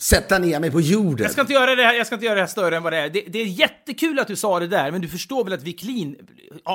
[0.00, 1.24] sätta ner mig på jorden.
[1.24, 2.92] Jag ska inte göra det här, jag ska inte göra det här större än vad
[2.92, 3.10] det är.
[3.10, 6.16] Det, det är jättekul att du sa det där, men du förstår väl att Wiklin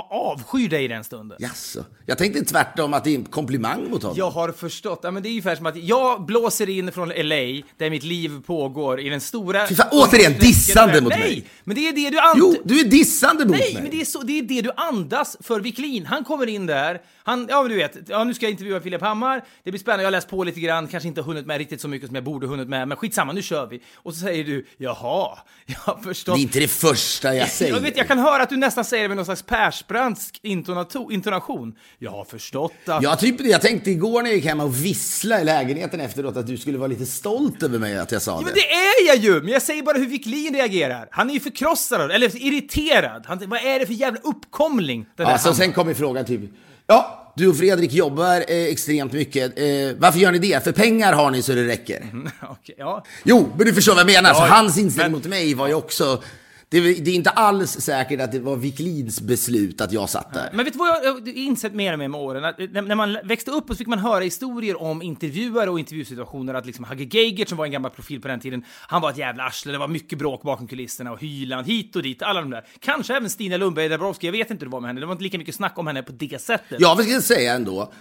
[0.10, 1.38] avskyr dig i den stunden?
[1.42, 1.86] Jaså?
[2.06, 4.18] Jag tänkte tvärtom att det är en komplimang mot honom.
[4.18, 5.00] Jag har förstått.
[5.04, 8.42] Ja, men det är ungefär som att jag blåser in från LA, där mitt liv
[8.46, 9.68] pågår, i den stora...
[9.68, 11.46] Fy fan, återigen, dissande mot Nej, mig.
[11.64, 12.38] men det är det du ant...
[12.38, 13.84] Jo, du är dissande mot Nej, mig.
[13.84, 16.06] men det är, så, det är det du andas för Wiklin.
[16.06, 19.02] Han kommer in där, han, ja men du vet, ja, nu ska jag intervjua Filip
[19.02, 21.82] Hammar, det blir spännande, jag har läst på lite grann, kanske inte hunnit med riktigt
[21.82, 23.82] så mycket som jag borde hunnit med, men skitsamma, nu kör vi.
[23.96, 26.36] Och så säger du, jaha, jag har förstått.
[26.36, 27.74] Det är inte det första jag säger.
[27.76, 31.76] Jag, vet, jag kan höra att du nästan säger det med någon slags persbrandsk intonation.
[32.00, 33.04] Jag har förstått att...
[33.04, 33.44] Ja, typ det.
[33.44, 36.78] Jag tänkte igår när jag gick hem och vissla i lägenheten efteråt att du skulle
[36.78, 38.46] vara lite stolt över mig att jag sa Ja, det.
[38.46, 39.42] men det är jag ju!
[39.42, 41.08] Men jag säger bara hur Wiklin reagerar.
[41.12, 43.24] Han är ju förkrossad, eller irriterad.
[43.28, 45.06] Han, vad är det för jävla uppkomling?
[45.16, 46.42] Den Ja, så sen kommer frågan typ,
[46.88, 49.60] ja, du och Fredrik jobbar eh, extremt mycket.
[49.60, 49.66] Eh,
[49.98, 50.64] varför gör ni det?
[50.64, 52.04] För pengar har ni så det räcker.
[52.50, 53.06] Okej, ja.
[53.24, 54.34] Jo, men du förstår vad jag menar.
[54.34, 56.24] så Ja, hans inställning men- mot mig var ju också...
[56.70, 60.50] Det, det är inte alls säkert att det var Wiklins beslut att jag satt där.
[60.54, 62.46] Men vet du vad jag har insett mer och mer med åren?
[62.46, 66.54] Att när, man växte upp så fick man höra historier om intervjuare och intervjusituationer.
[66.54, 69.18] Att liksom Hagge Geigert, som var en gammal profil på den tiden, han var ett
[69.18, 69.72] jävla arsle.
[69.72, 72.22] Det var mycket bråk bakom kulisserna och Hyland hit och dit.
[72.22, 72.66] Alla de där.
[72.80, 74.28] Kanske även Stina Lundberg Dabrowski.
[74.28, 75.00] Jag vet inte hur det var med henne.
[75.00, 76.82] Det var inte lika mycket snack om henne på det sättet.
[76.82, 77.92] Jag vill säga ändå,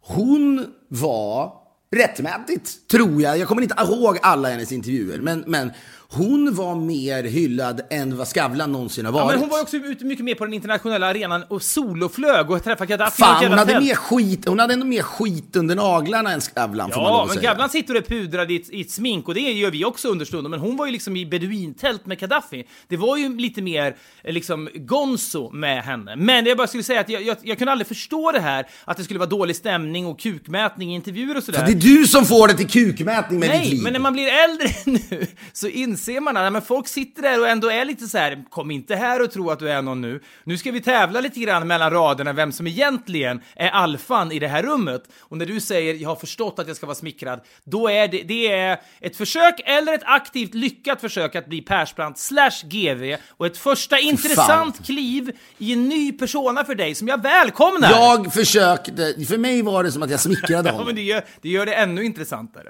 [0.00, 1.52] hon var
[1.94, 3.38] rättmätigt, tror jag.
[3.38, 5.72] Jag kommer inte ihåg alla hennes intervjuer, men, men
[6.08, 9.30] hon var mer hyllad än vad Skavlan någonsin har Ja, varit.
[9.34, 12.86] men hon var också ute mycket mer på den internationella arenan och soloflög och träffade
[12.90, 13.22] Gaddafi.
[13.22, 16.90] Fan, och hon hade, mer skit, hon hade ändå mer skit under naglarna än Skavlan,
[16.90, 17.50] får man lov Ja, att men säga.
[17.50, 20.08] Gavlan sitter och är pudrad i ett, i ett smink och det gör vi också
[20.08, 20.50] understundom.
[20.50, 22.64] Men hon var ju liksom i beduintält med Gaddafi.
[22.88, 26.16] Det var ju lite mer eh, liksom gonzo med henne.
[26.16, 28.96] Men jag bara skulle säga att jag, jag, jag kunde aldrig förstå det här att
[28.96, 31.62] det skulle vara dålig stämning och kukmätning i intervjuer och sådär.
[31.66, 33.82] Det är du som får det till kukmätning med ditt Nej, liv.
[33.82, 37.48] men när man blir äldre nu så inser man att men folk sitter där och
[37.48, 38.44] ändå är lite så här.
[38.50, 40.20] kom inte här och tro att du är någon nu.
[40.44, 44.48] Nu ska vi tävla lite grann mellan raderna vem som egentligen är alfan i det
[44.48, 45.02] här rummet.
[45.20, 48.22] Och när du säger jag har förstått att jag ska vara smickrad, då är det,
[48.22, 53.46] det är ett försök eller ett aktivt lyckat försök att bli Persbrandt slash GV och
[53.46, 57.90] ett första intressant kliv i en ny persona för dig som jag välkomnar.
[57.90, 60.86] Jag försökte, för mig var det som att jag smickrade Ja, honom.
[60.86, 62.68] men det gör, det gör det ännu intressantare.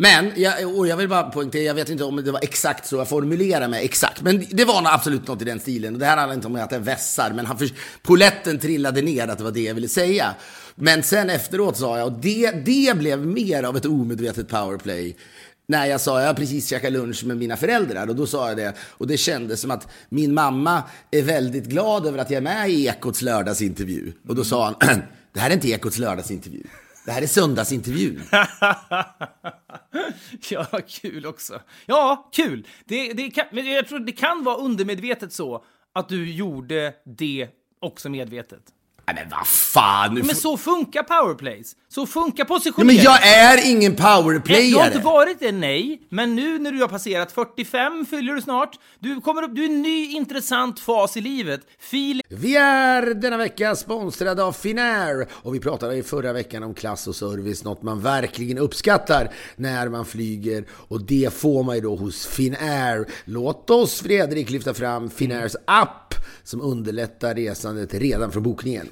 [0.00, 2.96] Men, jag, och jag vill bara poängtera, jag vet inte om det var exakt så
[2.96, 5.94] jag formulerade mig exakt, men det var nog absolut något i den stilen.
[5.94, 7.70] Och det här handlar inte om att jag vässar, men han för,
[8.02, 10.34] poletten trillade ner att det var det jag ville säga.
[10.74, 15.16] Men sen efteråt sa jag, och det, det blev mer av ett omedvetet powerplay,
[15.68, 18.56] när jag sa jag har precis käkat lunch med mina föräldrar och då sa jag
[18.56, 22.42] det och det kändes som att min mamma är väldigt glad över att jag är
[22.42, 24.12] med i Ekots lördagsintervju.
[24.28, 24.74] Och då sa han,
[25.32, 26.62] det här är inte Ekots lördagsintervju,
[27.06, 28.22] det här är söndagsintervjun.
[30.50, 31.60] Ja, kul också.
[31.86, 32.66] Ja, kul!
[32.84, 37.48] Det, det kan, men jag tror det kan vara undermedvetet så att du gjorde det
[37.80, 38.62] också medvetet.
[39.14, 40.14] Nej men vad fan!
[40.14, 41.72] Men så funkar powerplays.
[41.90, 42.96] Så funkar Ja, positionering.
[42.96, 44.86] men jag är ingen Du har powerplayare.
[44.86, 46.02] inte varit det, nej.
[46.10, 48.70] Men nu när du har passerat 45 fyller du snart.
[48.98, 51.60] Du kommer upp, du är en ny intressant fas i livet.
[51.78, 56.74] Fil Vi är denna vecka sponsrade av Finnair och vi pratade i förra veckan om
[56.74, 61.80] klass och service, något man verkligen uppskattar när man flyger och det får man ju
[61.80, 63.06] då hos Finnair.
[63.24, 68.88] Låt oss Fredrik lyfta fram Finnairs app som underlättar resandet redan från bokningen.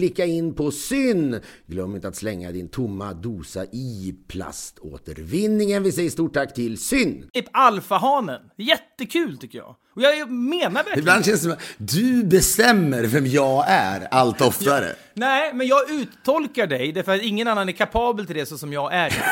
[0.00, 1.40] klicka in på syn.
[1.66, 5.82] Glöm inte att slänga din tomma dosa i plaståtervinningen.
[5.82, 7.30] Vi säger stort tack till syn.
[7.32, 8.40] Typ alfahanen.
[8.56, 9.76] Jättekul tycker jag.
[9.96, 14.40] Och jag menar verkligen Ibland känns det som att du bestämmer vem jag är allt
[14.40, 14.94] oftare.
[15.14, 18.72] Nej, men jag uttolkar dig därför att ingen annan är kapabel till det så som
[18.72, 19.12] jag är.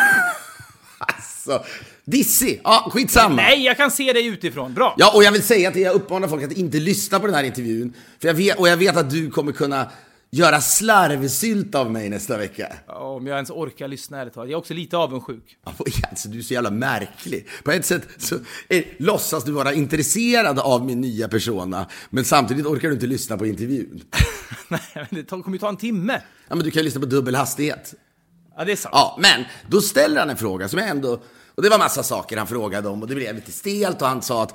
[1.00, 1.64] Alltså,
[2.04, 2.60] dissig.
[2.64, 3.36] Ja, skitsamma.
[3.36, 4.74] Nej, jag kan se dig utifrån.
[4.74, 4.94] Bra.
[4.98, 7.44] Ja, och jag vill säga att jag uppmanar folk att inte lyssna på den här
[7.44, 7.92] intervjun.
[8.20, 9.90] För jag vet, och jag vet att du kommer kunna
[10.30, 12.72] göra slarvsylt av mig nästa vecka.
[12.86, 14.48] Ja, Om jag ens orkar lyssna ärligt talat.
[14.50, 15.56] Jag är också lite avundsjuk.
[16.10, 17.48] Alltså, du är så jävla märklig.
[17.64, 18.34] På ett sätt så
[18.68, 23.38] eh, låtsas du vara intresserad av min nya persona, men samtidigt orkar du inte lyssna
[23.38, 24.02] på intervjun.
[24.68, 26.22] Nej, men det kommer ju ta en timme.
[26.48, 27.94] Ja, men du kan ju lyssna på dubbel hastighet.
[28.56, 28.92] Ja, det är sant.
[28.94, 31.22] Ja, men då ställer han en fråga som jag ändå...
[31.54, 34.22] Och det var massa saker han frågade om och det blev lite stelt och han
[34.22, 34.54] sa att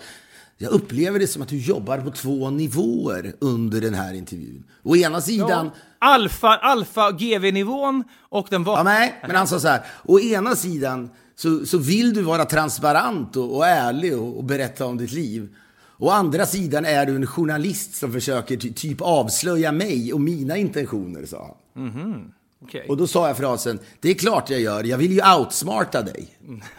[0.57, 4.63] jag upplever det som att du jobbar på två nivåer under den här intervjun.
[4.83, 5.71] Å ena sidan...
[5.99, 8.77] Alfa, alfa GV-nivån och den var...
[8.77, 9.81] Ja, nej, men han sa så här.
[10.03, 14.85] Å ena sidan så, så vill du vara transparent och, och ärlig och, och berätta
[14.85, 15.55] om ditt liv.
[15.97, 20.57] Å andra sidan är du en journalist som försöker ty, typ avslöja mig och mina
[20.57, 22.33] intentioner, sa han.
[22.63, 22.85] Okej.
[22.89, 26.27] Och då sa jag frasen, det är klart jag gör, jag vill ju outsmarta dig.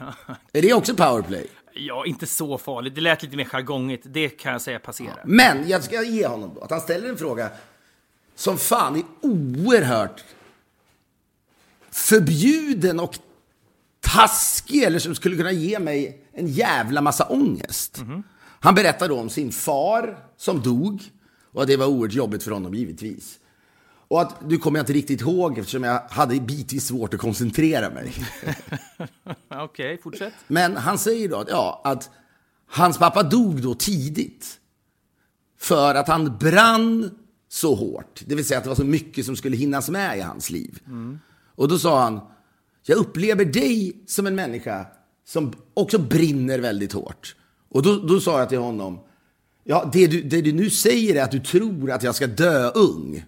[0.53, 1.47] är det också powerplay?
[1.77, 2.95] Ja, inte så farligt.
[2.95, 4.07] Det lät lite mer jargongigt.
[4.07, 5.23] Det kan jag säga passerar.
[5.25, 7.51] Men jag ska ge honom då, att han ställer en fråga
[8.35, 10.25] som fan är oerhört
[11.91, 13.19] förbjuden och
[14.01, 18.03] taskig, eller som skulle kunna ge mig en jävla massa ångest.
[18.61, 21.03] Han berättar då om sin far som dog,
[21.53, 23.39] och att det var oerhört jobbigt för honom givetvis.
[24.09, 27.91] Och att, du kommer jag inte riktigt ihåg eftersom jag hade bitvis svårt att koncentrera
[27.91, 28.13] mig.
[29.49, 30.33] Okej, fortsätt.
[30.47, 32.11] Men han säger då att, ja, att
[32.67, 34.61] hans pappa dog då tidigt.
[35.59, 37.11] För att han brann
[37.49, 38.23] så hårt.
[38.27, 40.79] Det vill säga att det var så mycket som skulle hinnas med i hans liv.
[41.57, 42.21] Och då sa han,
[42.87, 44.87] jag upplever dig som en människa
[45.27, 47.37] som också brinner väldigt hårt.
[47.69, 49.01] Och då, då sa jag till honom,
[49.65, 52.71] ja, det du, det du nu säger är att du tror att jag ska dö
[52.71, 53.25] ung.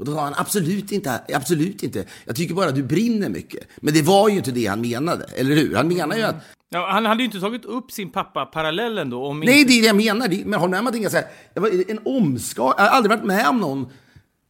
[0.00, 2.04] Och då sa han, absolut inte, absolut inte.
[2.24, 3.68] Jag tycker bara att du brinner mycket.
[3.76, 5.74] Men det var ju inte det han menade, eller hur?
[5.74, 6.36] Han menar ju att
[6.72, 9.26] Ja, han hade ju inte tagit upp sin pappa-parallellen då.
[9.26, 10.28] Om Nej, det är det jag menar.
[10.28, 12.62] Det, men håll med om att är så här, det var en omska...
[12.62, 13.88] Jag har aldrig varit med om någon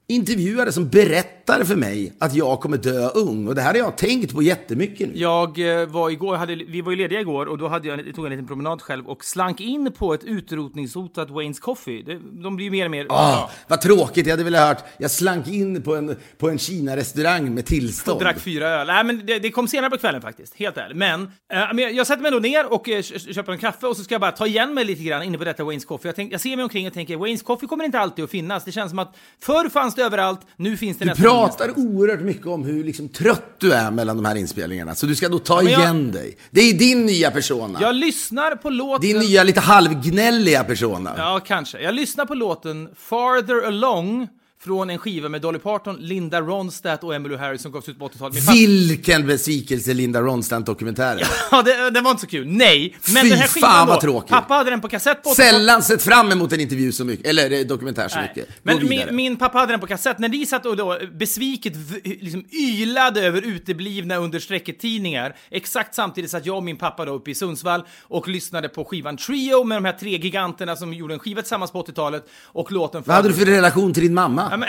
[0.08, 3.48] intervjuare som berättar för mig att jag kommer dö ung.
[3.48, 5.18] Och det här har jag tänkt på jättemycket nu.
[5.18, 8.18] Jag eh, var igår, hade, vi var ju lediga igår och då hade jag, tog
[8.18, 12.02] jag en liten promenad själv och slank in på ett utrotningshotat Waynes Coffee.
[12.02, 13.06] Det, de blir ju mer och mer...
[13.08, 14.84] Ah, vad tråkigt, jag hade velat hört.
[14.98, 18.20] Jag slank in på en, på en Kina-restaurang med tillstånd.
[18.20, 18.86] Drack fyra öl.
[18.86, 20.96] Nej, men det, det kom senare på kvällen faktiskt, helt ärligt.
[20.96, 24.04] Men, eh, jag, sätter mig då ner och eh, kö- köper en kaffe och så
[24.04, 26.08] ska jag bara ta igen mig lite grann inne på detta Waynes Coffee.
[26.08, 28.64] Jag, tänk, jag ser mig omkring och tänker, Waynes Coffee kommer inte alltid att finnas.
[28.64, 32.20] Det känns som att förr fanns det överallt, nu finns det Du nästan pratar oerhört
[32.20, 34.94] mycket om hur liksom trött du är mellan de här inspelningarna.
[34.94, 36.36] Så du ska då ta jag- igen dig.
[36.50, 37.78] Det är din nya persona.
[37.82, 39.08] Jag lyssnar på låten...
[39.08, 41.14] Din nya lite halvgnälliga persona.
[41.16, 41.80] Ja, kanske.
[41.80, 44.28] Jag lyssnar på låten Farther Along
[44.64, 48.08] från en skiva med Dolly Parton, Linda Ronstadt och Emmylou Harris som gavs ut på
[48.08, 48.34] 80-talet.
[48.52, 51.20] Min Vilken besvikelse Linda Ronstadt-dokumentären.
[51.50, 52.46] Ja, det, den var inte så kul.
[52.46, 54.28] Nej, men Fy den här skivan fan, vad då, tråkig.
[54.28, 55.52] Pappa hade den på kassett på 80-talet.
[55.54, 58.28] Sällan sett fram emot en intervju så mycket, eller eh, dokumentär så Nej.
[58.36, 58.48] mycket.
[58.48, 60.18] Gå Men min, min pappa hade den på kassett.
[60.18, 66.46] När ni satt och då besviket v- liksom ylade över uteblivna understrecket-tidningar, exakt samtidigt satt
[66.46, 69.84] jag och min pappa då uppe i Sundsvall och lyssnade på skivan Trio med de
[69.84, 73.34] här tre giganterna som gjorde en skiva tillsammans på 80-talet och låten Vad hade du
[73.34, 74.49] för relation till din mamma?
[74.50, 74.66] Ja,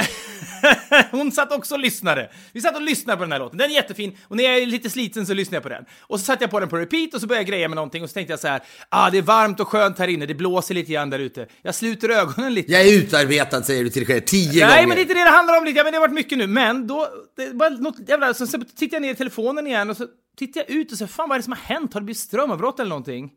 [1.12, 2.32] hon satt också och lyssnade.
[2.54, 3.58] Vi satt och lyssnade på den här låten.
[3.58, 5.86] Den är jättefin och när jag är lite sliten så lyssnar jag på den.
[6.02, 8.04] Och så satte jag på den på repeat och så började jag greja med någonting
[8.04, 10.34] och så tänkte jag så här, ah det är varmt och skönt här inne, det
[10.36, 11.48] blåser lite grann där ute.
[11.62, 12.72] Jag sluter ögonen lite.
[12.72, 14.88] Jag är utarbetad säger du till dig själv tio Nej, gånger.
[14.88, 15.66] men det är inte det det handlar om.
[15.66, 15.78] Lite.
[15.78, 16.48] Ja, men det har varit mycket nu.
[16.48, 18.34] Men då, det var något jävla...
[18.34, 21.08] Så, så tittar jag ner i telefonen igen och så tittar jag ut och så
[21.08, 21.94] fan vad är det som har hänt?
[21.94, 23.32] Har det blivit strömavbrott eller någonting?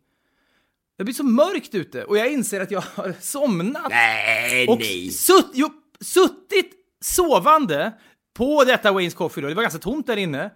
[0.98, 3.86] Det blir så mörkt ute och jag inser att jag har somnat.
[3.90, 5.10] Nej, och nej.
[5.10, 6.72] Sutt, jo, suttit
[7.04, 7.92] sovande
[8.36, 10.50] på detta Waynes Coffee då, det var ganska tomt där inne,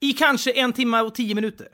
[0.00, 1.68] i kanske en timme och tio minuter.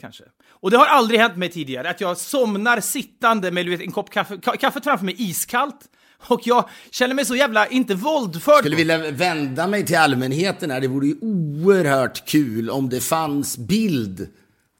[0.00, 0.24] Kanske.
[0.50, 4.10] Och det har aldrig hänt mig tidigare, att jag somnar sittande med vet, en kopp
[4.10, 5.88] kaffe, ka- kaffet framför mig iskallt,
[6.28, 8.58] och jag känner mig så jävla, inte våldförd.
[8.58, 10.80] skulle vilja vända mig till allmänheten här.
[10.80, 14.28] Det vore ju oerhört kul om det fanns bild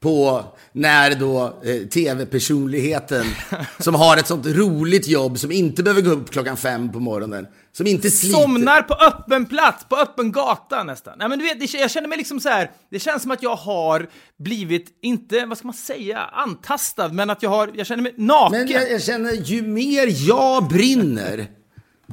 [0.00, 3.24] på när då eh, tv-personligheten
[3.78, 7.46] som har ett sånt roligt jobb som inte behöver gå upp klockan fem på morgonen,
[7.72, 8.38] som inte sliter.
[8.38, 11.14] Somnar på öppen plats, på öppen gata nästan.
[11.18, 12.70] Nej, men du vet, det, jag känner mig liksom så här.
[12.90, 17.42] det känns som att jag har blivit, inte, vad ska man säga, antastad, men att
[17.42, 18.58] jag har, jag känner mig naken.
[18.58, 21.46] Men jag, jag känner, ju mer jag brinner,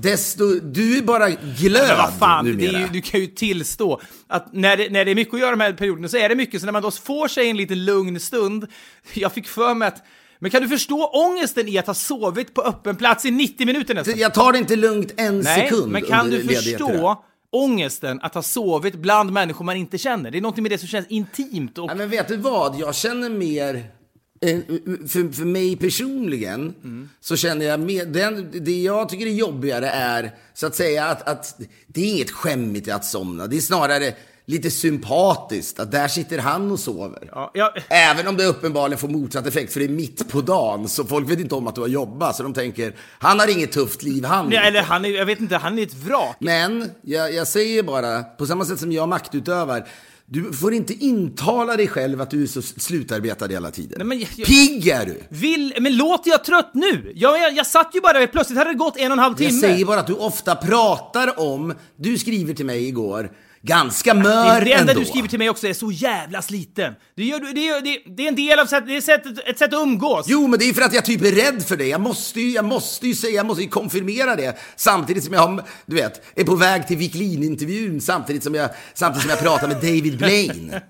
[0.02, 0.60] desto...
[0.60, 5.06] Du är bara glöd vad fan, ju, du kan ju tillstå att när det, när
[5.06, 6.82] det är mycket att göra de här perioderna så är det mycket, så när man
[6.82, 8.68] då får sig en liten lugn stund,
[9.14, 10.06] jag fick för mig att
[10.40, 13.96] men kan du förstå ångesten i att ha sovit på öppen plats i 90 minuter
[13.96, 14.20] nästan?
[14.20, 18.42] Jag tar det inte lugnt en Nej, sekund men kan du förstå ångesten att ha
[18.42, 20.32] sovit bland människor man inte känner?
[20.32, 22.80] Det är någonting med det som känns intimt och Nej, men vet du vad?
[22.80, 23.97] Jag känner mer...
[24.42, 24.60] eh,
[25.08, 26.74] För, för mig personligen
[27.22, 31.28] så känner jag mer, den, det jag tycker är jobbigare är så att säga att,
[31.30, 33.48] att det är inget skämmigt i att somna.
[33.48, 34.14] Det är snarare
[34.46, 37.30] lite sympatiskt att där sitter han och sover.
[37.32, 40.88] Ja, ja, Även om det uppenbarligen får motsatt effekt för det är mitt på dagen
[40.88, 43.72] så folk vet inte om att du har jobbat så de tänker han har inget
[43.72, 44.50] tufft liv han.
[44.50, 46.36] nej, eller han är, jag vet inte, han är ett vrak.
[46.40, 49.88] Men jag, jag säger bara, på samma sätt som jag maktutövar,
[50.30, 54.08] du får inte intala dig själv att du är så slutarbetad hela tiden.
[54.08, 55.22] Nej, jag- Pigg är du!
[55.30, 57.12] Vill, men låter jag trött nu?
[57.16, 59.50] Jag, jag, jag satt ju bara, plötsligt hade det gått en och en halv timme.
[59.50, 63.32] Jag säger bara att du ofta pratar om, du skriver till mig igår,
[63.62, 65.02] ganska mör det enda ändå.
[65.04, 66.94] du skriver till mig också är så jävla sliten.
[67.16, 69.58] Det, gör, det, gör, det, det är en del av sätt, det är sättet, ett
[69.58, 70.26] sätt att umgås.
[70.30, 71.88] Jo, men det är för att jag typ är rädd för det.
[71.88, 74.58] Jag måste ju, jag måste ju säga, jag måste ju konfirmera det.
[74.76, 79.22] Samtidigt som jag, har, du vet, är på väg till Wiklin-intervjun, samtidigt som jag, samtidigt
[79.22, 80.76] som jag pratar med David Blaine.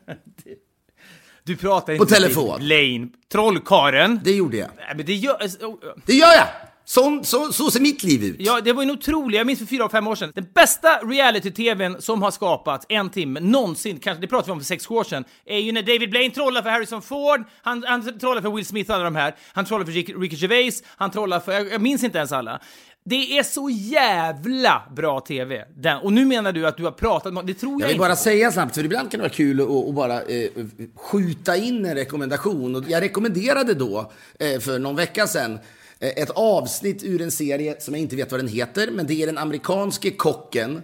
[1.44, 2.58] Du pratar inte På telefon.
[2.60, 4.20] med Lane, trollkaren.
[4.24, 4.70] Det gjorde jag.
[4.78, 5.36] Nej, men det gör...
[5.62, 6.48] oh, Det gör jag!
[6.90, 8.36] Så, så, så ser mitt liv ut.
[8.40, 12.02] Ja, det var en otrolig, jag minns för fyra, fem år sedan, den bästa reality-tvn
[12.02, 15.24] som har skapats en timme någonsin, kanske det pratade vi om för sex år sedan,
[15.46, 18.90] är ju när David Blaine trollar för Harrison Ford, han, han trollar för Will Smith
[18.90, 21.82] och alla de här, han trollar för Rick- Ricky Gervais, han trollar för, jag, jag
[21.82, 22.60] minns inte ens alla.
[23.06, 25.66] Det är så jävla bra TV.
[25.76, 25.98] Den.
[25.98, 28.00] Och nu menar du att du har pratat, nå- det tror jag, Jag vill inte.
[28.08, 30.50] bara säga snabbt, för ibland kan det vara kul att, bara eh,
[30.96, 32.76] skjuta in en rekommendation.
[32.76, 35.60] Och jag rekommenderade då, eh, för någon vecka sedan,
[36.00, 39.22] Eh, ett avsnitt ur en serie som jag inte vet vad den heter, men det
[39.22, 40.82] är den amerikanske kocken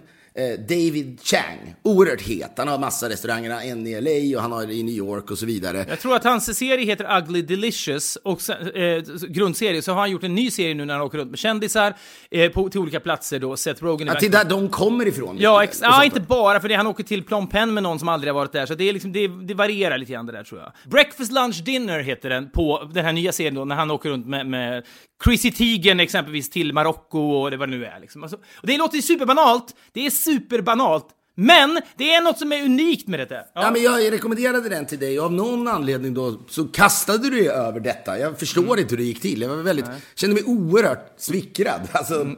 [0.68, 1.74] David Chang.
[1.82, 2.52] Oerhört het.
[2.56, 5.46] Han har massa restauranger, en i LA och han har i New York och så
[5.46, 5.84] vidare.
[5.88, 10.10] Jag tror att hans serie heter Ugly Delicious, och sen, eh, grundserie, så har han
[10.10, 11.94] gjort en ny serie nu när han åker runt med kändisar
[12.30, 15.06] eh, på, till olika platser då, Seth Rogen i Att det är där de kommer
[15.06, 15.36] ifrån.
[15.38, 18.08] Ja, ex- ja inte bara, för det, han åker till Phnom Penh med någon som
[18.08, 20.44] aldrig har varit där, så det, är liksom, det, det varierar lite grann det där
[20.44, 20.72] tror jag.
[20.90, 24.26] Breakfast Lunch Dinner heter den på den här nya serien då, när han åker runt
[24.26, 24.84] med, med
[25.24, 28.00] Chrissy Teigen exempelvis till Marocko och det vad det nu är.
[28.00, 28.22] Liksom.
[28.22, 32.64] Alltså, och det låter ju superbanalt, det är superbanalt, men det är något som är
[32.64, 33.46] unikt med det.
[33.54, 33.70] Ja.
[33.70, 37.48] men jag rekommenderade den till dig och av någon anledning då så kastade du dig
[37.48, 38.18] över detta.
[38.18, 38.78] Jag förstår Mm.
[38.78, 39.40] inte hur det gick till.
[39.42, 41.80] Jag var väldigt, kände mig oerhört smickrad.
[41.92, 42.36] Alltså, Mm,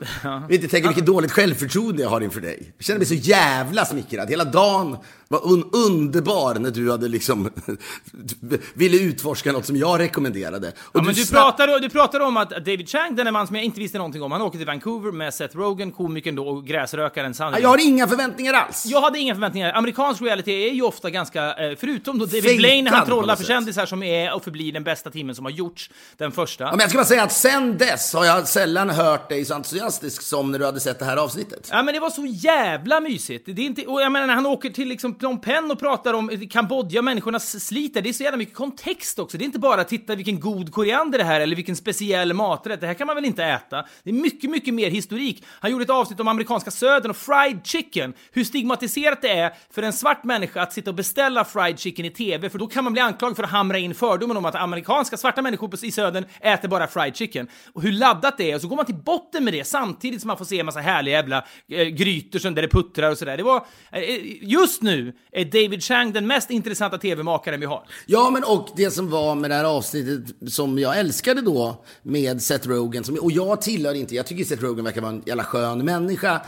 [0.49, 2.73] vill inte tänka vilket dåligt självförtroende jag har inför dig.
[2.77, 4.29] Jag kände mig så jävla smickrad.
[4.31, 4.97] Hela dagen
[5.29, 7.51] var un underbar när du hade liksom
[8.75, 10.69] ville utforska något som jag rekommenderade.
[10.69, 13.57] Och Ja, men du, pratar, du pratar om att David Chang, den är man som
[13.57, 16.67] jag inte visste någonting om, han åker till Vancouver med Seth Rogen, komikern då och
[16.67, 17.61] gräsrökaren Ja, Sandy.
[17.61, 18.86] Jag har inga förväntningar alls.
[18.87, 19.73] Jag hade inga förväntningar.
[19.73, 23.45] Amerikansk reality är ju ofta ganska, eh, förutom då David Fejkad Blaine han trollar för
[23.45, 26.65] kändisar som är och förblir den bästa timmen som har gjorts, den första.
[26.65, 29.55] Ja, men jag ska bara säga att sen dess har jag sällan hört dig så
[29.55, 31.69] entusiastisk som när du hade sett det här avsnittet.
[31.73, 33.47] Ja men det var så jävla mysigt.
[33.47, 36.15] Det är inte, och jag menar när han åker till liksom Phnom Penh och pratar
[36.15, 39.39] om Kambodja, människornas sliter, det är så jävla mycket kontext också.
[39.39, 42.81] Det är inte bara titta vilken god koriander det här är eller vilken speciell maträtt,
[42.81, 43.85] det här kan man väl inte äta.
[44.03, 45.45] Det är mycket, mycket mer historik.
[45.61, 48.45] Han gjorde ett avsnitt om amerikanska södern och fried chicken, hur
[48.77, 52.51] traumatiserat det är för en svart människa att sitta och beställa fried chicken i TV,
[52.51, 55.43] för då kan man bli anklagad för att hamra in fördomen om att amerikanska svarta
[55.43, 57.49] människor i södern äter bara fried chicken.
[57.73, 60.29] Och hur laddat det är, och så går man till botten med det samtidigt som
[60.29, 63.37] man får se en massa härliga jävla eh, grytor som där det puttrar och sådär.
[63.37, 67.83] Det var, eh, eh just nu är David Chang den mest intressanta TV-makaren vi har.
[68.07, 72.43] Ja, men och det som var med det här avsnittet som jag älskade då med
[72.43, 75.45] Seth Rogen, som, och jag tillhör inte, jag tycker Seth Rogen verkar vara en jävla
[75.45, 76.41] skön människa,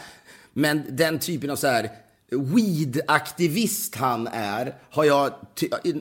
[0.53, 1.91] men den typen av så här
[2.31, 5.31] weed-aktivist han är, har jag,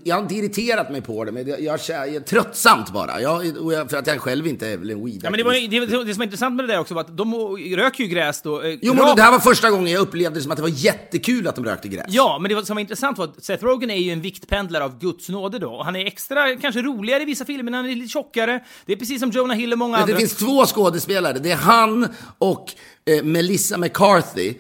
[0.04, 3.22] jag har inte irriterat mig på det, men jag, jag, jag är tröttsamt bara.
[3.22, 5.54] Jag, jag, för att jag själv inte är väl en weed Ja, men det, var,
[5.54, 7.34] det, det som är intressant med det där också var att de
[7.76, 8.62] röker ju gräs då.
[8.62, 10.70] eh, Jo, men det här var första gången jag upplevde det som att det var
[10.70, 12.06] jättekul att de rökte gräs.
[12.10, 15.00] Ja, men det som var intressant var att Seth Rogen är ju en viktpendlare av
[15.00, 15.84] Guds nåde då.
[15.84, 18.64] Han är extra, kanske roligare i vissa filmer, men han är lite tjockare.
[18.86, 20.14] Det är precis som Jonah Hill och många Men andra.
[20.14, 21.40] det finns två skådespelare.
[21.40, 22.08] Det är han
[22.38, 22.72] och
[23.06, 24.54] eh, Melissa McCarthy.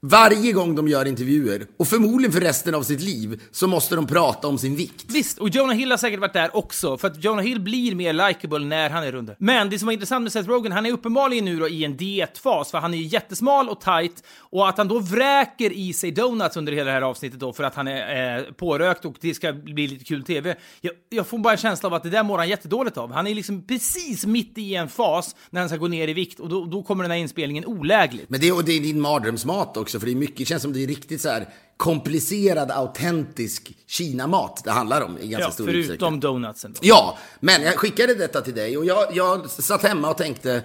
[0.00, 4.06] Varje gång de gör intervjuer, och förmodligen för resten av sitt liv, så måste de
[4.06, 5.04] prata om sin vikt.
[5.08, 8.12] Visst, och Jonah Hill har säkert varit där också, för att Jonah Hill blir mer
[8.12, 9.34] likable när han är rund.
[9.38, 11.96] Men det som var intressant med Seth Rogen, han är uppenbarligen nu då i en
[11.96, 16.10] dietfas, för han är ju jättesmal och tight, och att han då vräker i sig
[16.10, 19.34] donuts under hela det här avsnittet då, för att han är eh, pårökt och det
[19.34, 20.56] ska bli lite kul TV.
[20.80, 23.12] Jag, jag får bara en känsla av att det där mår han jättedåligt av.
[23.12, 26.40] Han är liksom precis mitt i en fas när han ska gå ner i vikt,
[26.40, 28.30] och då, då kommer den här inspelningen olägligt.
[28.30, 30.82] Men det, och det är din mardrömsmat också, för det är mycket, känns som det
[30.82, 35.80] är riktigt så här komplicerad, autentisk Kinamat det handlar om i ganska Ja, stor förutom
[35.92, 36.20] utsträckning.
[36.20, 36.78] donutsen då.
[36.82, 40.62] Ja, men jag skickade detta till dig och jag, jag satt hemma och tänkte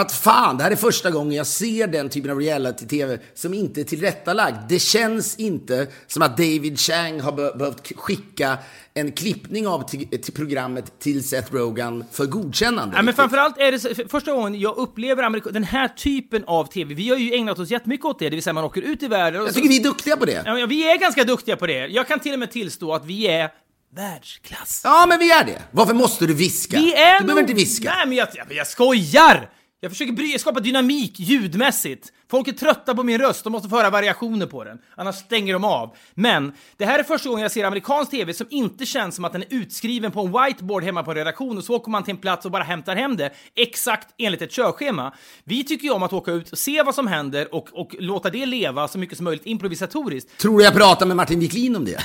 [0.00, 3.80] att fan, det här är första gången jag ser den typen av reality-tv som inte
[3.80, 4.56] är tillrättalagd.
[4.68, 8.58] Det känns inte som att David Chang har be behövt skicka
[8.94, 12.96] en klippning av till, programmet till Seth Rogen för godkännande.
[12.96, 16.94] Ja, men framförallt är det första gången jag upplever amerika- den här typen av TV.
[16.94, 19.08] Vi har ju ägnat oss jättemycket åt det, det vill säga man åker ut i
[19.08, 20.42] världen Jag så, tycker vi är duktiga på det.
[20.46, 21.86] ja, vi är ganska duktiga på det.
[21.86, 23.50] Jag kan till och med tillstå att vi är
[23.96, 24.80] världsklass.
[24.84, 25.62] Ja, men vi är det.
[25.70, 26.76] Varför måste du viska?
[26.76, 27.92] Vi är du behöver inte viska.
[27.96, 29.50] Nej, men jag, jag, jag skojar!
[29.80, 32.12] Jag försöker bry, skapa dynamik ljudmässigt.
[32.30, 34.78] Folk är trötta på min röst, de måste få höra variationer på den.
[34.96, 35.96] Annars stänger de av.
[36.14, 39.32] Men det här är första gången jag ser amerikansk TV som inte känns som att
[39.32, 42.14] den är utskriven på en whiteboard hemma på en redaktion och så åker man till
[42.14, 45.14] en plats och bara hämtar hem det exakt enligt ett körschema.
[45.44, 48.30] Vi tycker ju om att åka ut och se vad som händer och, och låta
[48.30, 50.38] det leva så mycket som möjligt improvisatoriskt.
[50.38, 52.00] Tror du jag pratar med Martin Wiklin om det?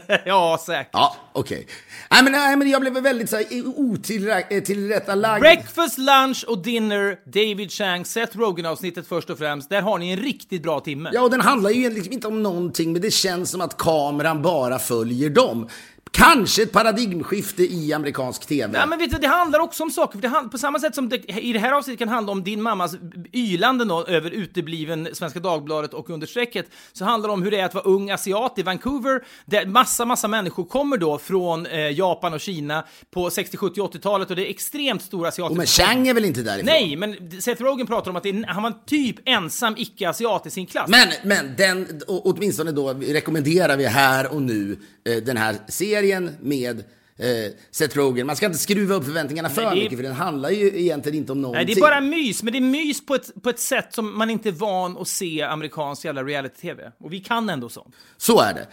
[0.24, 0.90] ja, säkert.
[0.92, 1.66] Ja, okej.
[2.10, 5.40] Nej, men, nej, men jag blev väldigt så här otillrättalagd.
[5.40, 9.70] Breakfast, lunch och dinner, David Chang, Seth Rogen-avsnittet först och främst.
[9.70, 11.10] Där har ni en riktigt bra timme.
[11.12, 14.42] Ja, och den handlar ju liksom inte om någonting, men det känns som att kameran
[14.42, 15.68] bara följer dem.
[16.14, 18.78] Kanske ett paradigmskifte i amerikansk tv.
[18.78, 20.12] Ja, men vet du, det handlar också om saker.
[20.12, 22.44] För det hand, på samma sätt som det i det här avsnittet kan handla om
[22.44, 22.94] din mammas
[23.32, 27.64] ylande då, över utebliven Svenska Dagbladet och understrecket, så handlar det om hur det är
[27.64, 32.34] att vara ung asiat i Vancouver, där massa, massa människor kommer då från eh, Japan
[32.34, 35.52] och Kina på 60, 70, 80-talet och det är extremt stora asiatiska...
[35.52, 36.66] och men Chang är väl inte därifrån?
[36.66, 40.66] Nej, men Seth Rogen pratar om att är, han var typ ensam icke-asiat i sin
[40.66, 40.90] klass.
[40.90, 46.78] Men, men den, åtminstone då rekommenderar vi här och nu eh, den här serien med
[47.16, 48.26] eh, Seth Rogen.
[48.26, 51.32] Man ska inte skruva upp förväntningarna för är- mycket, för den handlar ju egentligen inte
[51.32, 51.66] om någonting.
[51.66, 54.18] Nej, det är bara mys, men det är mys på ett, på ett sätt som
[54.18, 56.92] man inte är van att se amerikansk jävla reality-tv.
[57.00, 57.94] Och vi kan ändå sånt.
[58.16, 58.66] Så är det.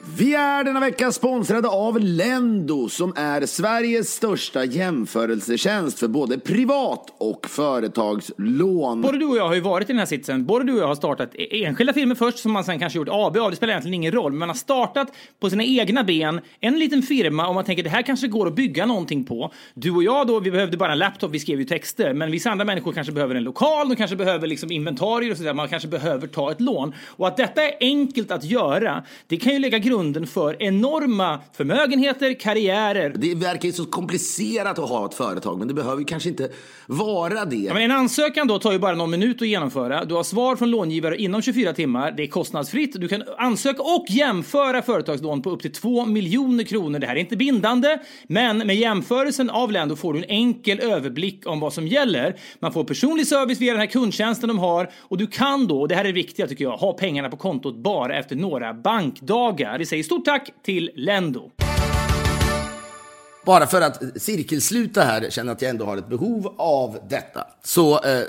[0.00, 7.14] Vi är denna vecka sponsrade av Lendo som är Sveriges största jämförelsetjänst för både privat
[7.18, 9.00] och företagslån.
[9.00, 10.46] Både du och jag har ju varit i den här sitsen.
[10.46, 13.08] Både du och jag har startat e- enskilda filmer först som man sen kanske gjort
[13.10, 13.50] AB av.
[13.50, 14.32] Det spelar egentligen ingen roll.
[14.32, 15.08] Men man har startat
[15.40, 18.54] på sina egna ben en liten firma och man tänker det här kanske går att
[18.54, 19.52] bygga någonting på.
[19.74, 22.12] Du och jag då, vi behövde bara en laptop, vi skrev ju texter.
[22.14, 25.54] Men vissa andra människor kanske behöver en lokal, de kanske behöver liksom inventarier och sådär.
[25.54, 26.94] Man kanske behöver ta ett lån.
[27.06, 32.40] Och att detta är enkelt att göra, det kan ju lägga grunden för enorma förmögenheter,
[32.40, 33.12] karriärer.
[33.16, 36.48] Det verkar ju så komplicerat att ha ett företag, men det behöver ju kanske inte
[36.86, 37.56] vara det.
[37.56, 40.04] Ja, men en ansökan då tar ju bara någon minut att genomföra.
[40.04, 42.14] Du har svar från långivare inom 24 timmar.
[42.16, 43.00] Det är kostnadsfritt.
[43.00, 46.98] Du kan ansöka och jämföra företagslån på upp till 2 miljoner kronor.
[46.98, 51.46] Det här är inte bindande, men med jämförelsen av Lendo får du en enkel överblick
[51.46, 52.36] om vad som gäller.
[52.60, 55.88] Man får personlig service via den här kundtjänsten de har och du kan då, och
[55.88, 59.77] det här är det viktiga tycker jag, ha pengarna på kontot bara efter några bankdagar.
[59.78, 61.50] Vi säger stort tack till Lendo.
[63.46, 67.46] Bara för att cirkelsluta här, känner att jag ändå har ett behov av detta.
[67.62, 68.22] Så eh, eh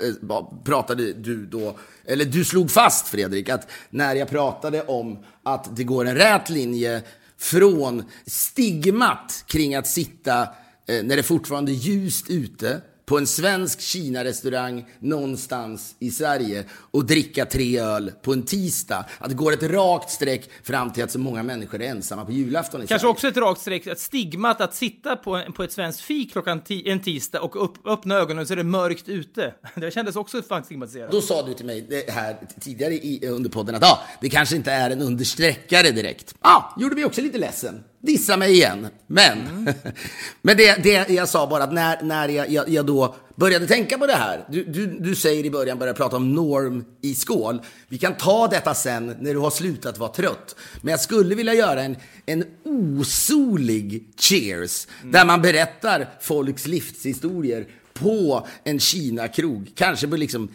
[0.64, 5.84] pratade du då, eller du slog fast Fredrik, att när jag pratade om att det
[5.84, 7.02] går en rät linje
[7.38, 10.42] från stigmat kring att sitta
[10.86, 12.80] eh, när det fortfarande är ljust ute
[13.10, 19.04] på en svensk Kina-restaurang någonstans i Sverige och dricka tre öl på en tisdag.
[19.18, 22.32] Att det går ett rakt streck fram till att så många människor är ensamma på
[22.32, 23.12] julafton i Kanske Sverige.
[23.12, 26.90] också ett rakt streck, ett stigmat att sitta på, på ett svenskt fik klockan ti,
[26.90, 29.54] en tisdag och upp, öppna ögonen så är det mörkt ute.
[29.74, 31.10] Det kändes också fan stigmatiserat.
[31.10, 34.72] Då sa du till mig här tidigare i, under podden att ah, det kanske inte
[34.72, 36.34] är en understreckare direkt.
[36.42, 37.84] Ja, ah, gjorde mig också lite ledsen.
[38.02, 38.86] Dissa mig igen.
[39.06, 39.38] Men,
[40.42, 43.98] men det, det jag sa bara att när, när jag, jag, jag då började tänka
[43.98, 44.44] på det här.
[44.48, 47.60] Du, du, du säger i början, började prata om norm i skål.
[47.88, 50.56] Vi kan ta detta sen när du har slutat vara trött.
[50.82, 51.96] Men jag skulle vilja göra en,
[52.26, 54.86] en osolig cheers.
[55.04, 59.72] Där man berättar folks livshistorier på en Kina-krog.
[59.74, 60.48] Kanske på liksom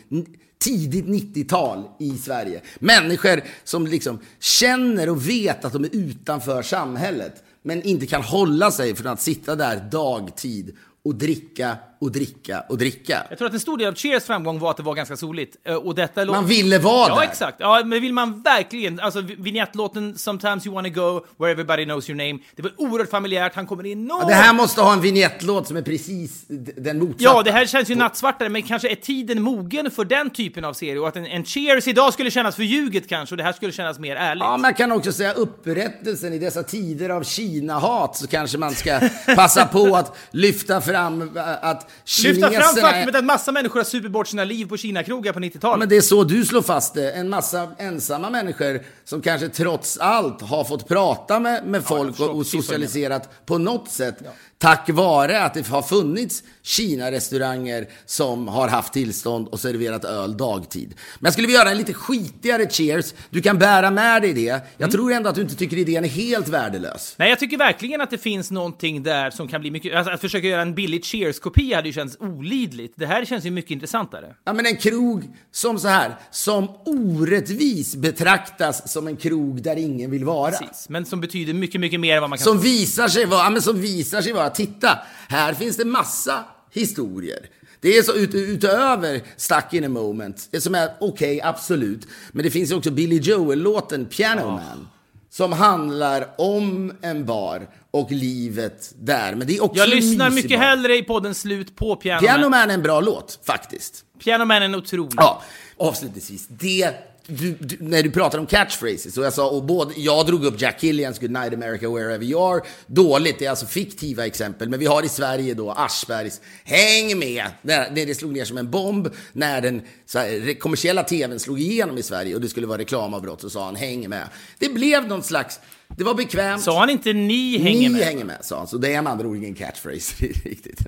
[0.59, 2.61] tidigt 90-tal i Sverige.
[2.79, 8.71] Människor som liksom känner och vet att de är utanför samhället men inte kan hålla
[8.71, 13.23] sig från att sitta där dagtid och dricka och dricka och dricka.
[13.29, 15.55] Jag tror att en stor del av Cheers framgång var att det var ganska soligt.
[15.63, 17.23] Eh, Och detta Man ville vara Ja, där.
[17.23, 17.57] exakt.
[17.59, 22.17] Ja, men vill man verkligen, alltså vignettlåten “Sometimes you wanna go where everybody knows your
[22.17, 25.77] name”, det var oerhört familjärt, han kommer in Det här måste ha en vignettlåt som
[25.77, 26.45] är precis
[26.77, 27.23] den motsatta.
[27.23, 30.73] Ja, det här känns ju nattsvartare, men kanske är tiden mogen för den typen av
[30.73, 33.71] serie och att en, en Cheers idag skulle kännas förljuget kanske och det här skulle
[33.71, 34.43] kännas mer ärligt.
[34.43, 38.99] Ja, man kan också säga upprättelsen i dessa tider av Kina-hat så kanske man ska
[39.35, 41.91] passa på att lyfta fram äh, att
[42.23, 45.79] Lyfta fram faktumet att massa människor har supit bort sina liv på Kina-krogar på 90-talet.
[45.79, 47.11] Men det är så du slår fast det.
[47.11, 52.29] En massa ensamma människor som kanske trots allt har fått prata med, med folk och,
[52.29, 54.17] och socialiserat på något sätt.
[54.57, 60.93] Tack vare att det har funnits Kina-restauranger som har haft tillstånd och serverat öl dagtid.
[61.19, 63.13] Men skulle vilja göra en lite skitigare cheers.
[63.29, 64.41] Du kan bära med dig det.
[64.41, 64.91] Jag Mm.
[64.91, 67.15] tror ändå att du inte tycker idén är helt värdelös.
[67.17, 69.95] Nej, jag tycker verkligen att det finns någonting där som kan bli mycket...
[69.95, 72.93] Alltså, att försöka göra en billig Cheers-kopia hade ju känts olidligt.
[72.97, 74.35] Det här känns ju mycket intressantare.
[74.45, 80.11] Ja, men en krog som så här, som orättvis betraktas som en krog där ingen
[80.11, 80.51] vill vara.
[80.51, 80.89] Precis.
[80.89, 82.63] Men som betyder mycket, mycket mer än vad man kan Som tro.
[82.63, 86.45] visar sig vara, ja, men som visar sig vara, titta, här finns det massa
[86.75, 87.49] historier.
[87.81, 92.07] Det är så ut, utöver Stuck in a moment, som är okej, absolut.
[92.31, 94.87] Men det finns också Billy Joel-låten Piano Man.
[95.29, 99.35] Som handlar om en bar och livet där.
[99.35, 100.57] Men det är också Jag lyssnar mycket bar.
[100.57, 102.51] hellre i podden slut på Piano, Piano Man.
[102.51, 104.03] Man är en bra låt, faktiskt.
[104.23, 105.13] Piano Man är en otrolig.
[105.17, 105.41] Ja,
[105.77, 106.47] avslutningsvis.
[106.47, 106.89] Det,
[107.27, 110.61] du, du, när du pratar om catchphrases, och jag sa, och både, jag drog upp
[110.61, 112.61] Jack Killians Good Night America Wherever You Are.
[112.87, 114.69] Dåligt, det är alltså fiktiva exempel.
[114.69, 117.45] Men vi har i Sverige då Aschbergs Häng med!
[117.61, 121.59] När, när det slog ner som en bomb, när den så här, kommersiella tvn slog
[121.59, 124.27] igenom i Sverige och det skulle vara reklamavbrott, så sa han Häng med.
[124.59, 125.59] Det blev någon slags,
[125.97, 126.61] det var bekvämt.
[126.63, 128.01] Sa han inte ni hänger Ni med?
[128.01, 128.67] hänger med, sa han.
[128.67, 130.79] Så det är med andra ord ingen catchphrase riktigt.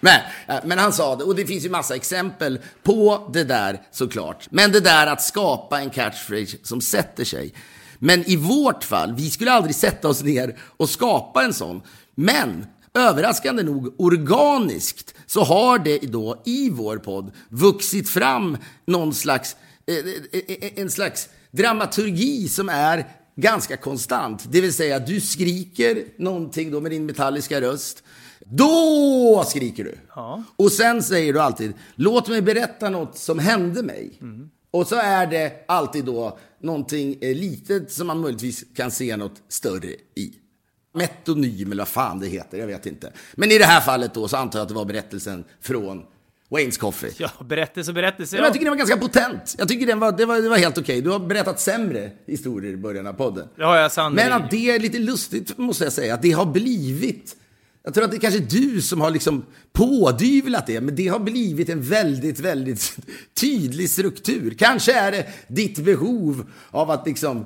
[0.00, 0.20] Men,
[0.64, 4.48] men han sa det, och det finns ju massa exempel på det där såklart.
[4.50, 7.54] Men det där att skapa en catchphrase som sätter sig.
[7.98, 11.82] Men i vårt fall, vi skulle aldrig sätta oss ner och skapa en sån.
[12.14, 19.56] Men överraskande nog, organiskt, så har det då i vår podd vuxit fram någon slags,
[19.86, 19.94] eh,
[20.32, 23.06] eh, eh, en slags dramaturgi som är
[23.40, 24.44] ganska konstant.
[24.52, 28.02] Det vill säga, du skriker någonting då med din metalliska röst.
[28.44, 29.98] Då skriker du.
[30.56, 34.18] Och sen säger du alltid, låt mig berätta något som hände mig.
[34.70, 39.42] Och så är det alltid då någonting eh, litet som man möjligtvis kan se något
[39.48, 40.34] större i.
[40.94, 43.12] Metonym eller vad fan det heter, jag vet inte.
[43.34, 46.02] Men i det här fallet då så antar jag att det var berättelsen från
[46.50, 47.12] Wayne's Coffee.
[47.16, 48.36] Ja, berättelse, berättelse.
[48.36, 49.54] Men jag tycker den var ganska potent.
[49.58, 51.00] Jag tycker den var, det, var, det var helt okej.
[51.00, 53.48] Du har berättat sämre historier i början av podden.
[53.56, 54.30] Det har jag sannerligen.
[54.30, 57.36] Men att det är lite lustigt, måste jag säga, att det har blivit...
[57.82, 61.18] Jag tror att det är kanske du som har liksom pådyvlat det, men det har
[61.18, 62.96] blivit en väldigt, väldigt
[63.40, 64.54] tydlig struktur.
[64.58, 67.44] Kanske är det ditt behov av att liksom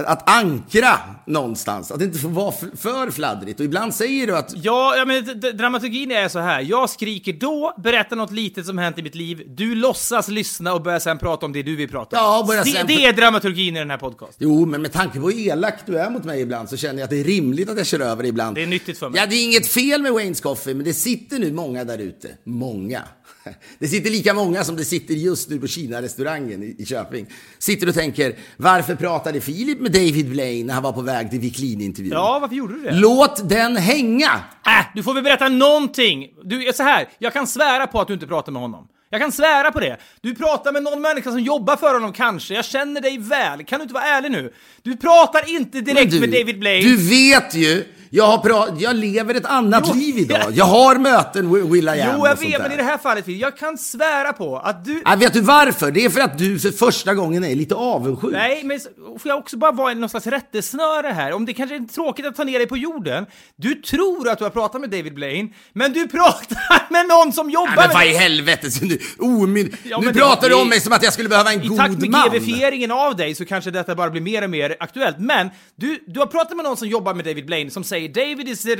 [0.00, 1.90] att, att ankra någonstans.
[1.90, 3.60] Att det inte får vara för, för fladdrigt.
[3.60, 6.60] Och ibland säger du att Ja, ja men dramaturgin är så här.
[6.60, 9.42] Jag skriker då, berättar något litet som hänt i mitt liv.
[9.48, 12.24] Du låtsas lyssna och börjar sen prata om det du vill prata om.
[12.24, 14.36] Ja, börja det, sen- det är dramaturgin i den här podcasten.
[14.38, 17.04] Jo, men med tanke på hur elak du är mot mig ibland så känner jag
[17.04, 18.54] att det är rimligt att jag kör över ibland.
[18.56, 19.20] Det är nyttigt för mig.
[19.20, 22.28] Ja, det är inget fel med Wayne's Coffee, men det sitter nu många där ute.
[22.44, 23.02] Många.
[23.78, 27.26] Det sitter lika många som det sitter just nu på Kina-restaurangen i, Köping.
[27.58, 31.40] Sitter och tänker, varför pratade Filip med David Blaine när han var på väg till
[31.40, 32.12] Wiklin-intervjun?
[32.12, 32.92] Ja, varför gjorde du det?
[32.92, 34.40] Låt den hänga!
[34.66, 36.26] Äh, du får väl berätta någonting!
[36.44, 38.88] Du, är så här, jag kan svära på att du inte pratar med honom.
[39.12, 39.96] Jag kan svära på det.
[40.20, 42.54] Du pratar med någon människa som jobbar för honom kanske.
[42.54, 43.64] Jag känner dig väl.
[43.64, 44.52] Kan du inte vara ärlig nu?
[44.82, 46.84] Du pratar inte direkt Men med David Blaine.
[46.84, 50.38] Du vet ju, jag, har pra- jag lever ett annat Jo, liv idag.
[50.40, 50.46] ja.
[50.54, 53.56] Jag har möten Will I Am Jo, jag vet, men i det här fallet, jag
[53.58, 55.02] kan svära på att du...
[55.04, 55.90] Ja, vet du varför?
[55.90, 58.32] Det är för att du för första gången är lite avundsjuk.
[58.32, 58.80] Nej, men
[59.18, 61.32] får jag också bara vara i någon slags rättesnöre här?
[61.32, 63.26] Om det kanske är tråkigt att ta ner dig på jorden.
[63.56, 67.50] Du tror att du har pratat med David Blaine, men du pratar med någon som
[67.50, 69.76] jobbar Nej, men vad i helvete, så nu, omyn...
[69.82, 71.98] Ja, nu pratar du om mig som att jag skulle behöva en I god takt
[71.98, 72.28] med man.
[72.30, 75.16] GV-fieringen av dig så kanske detta bara blir mer och mer aktuellt.
[75.18, 78.48] Men du, du har pratat med någon som jobbar med David Blaine som säger David
[78.48, 78.62] is...
[78.62, 78.70] Du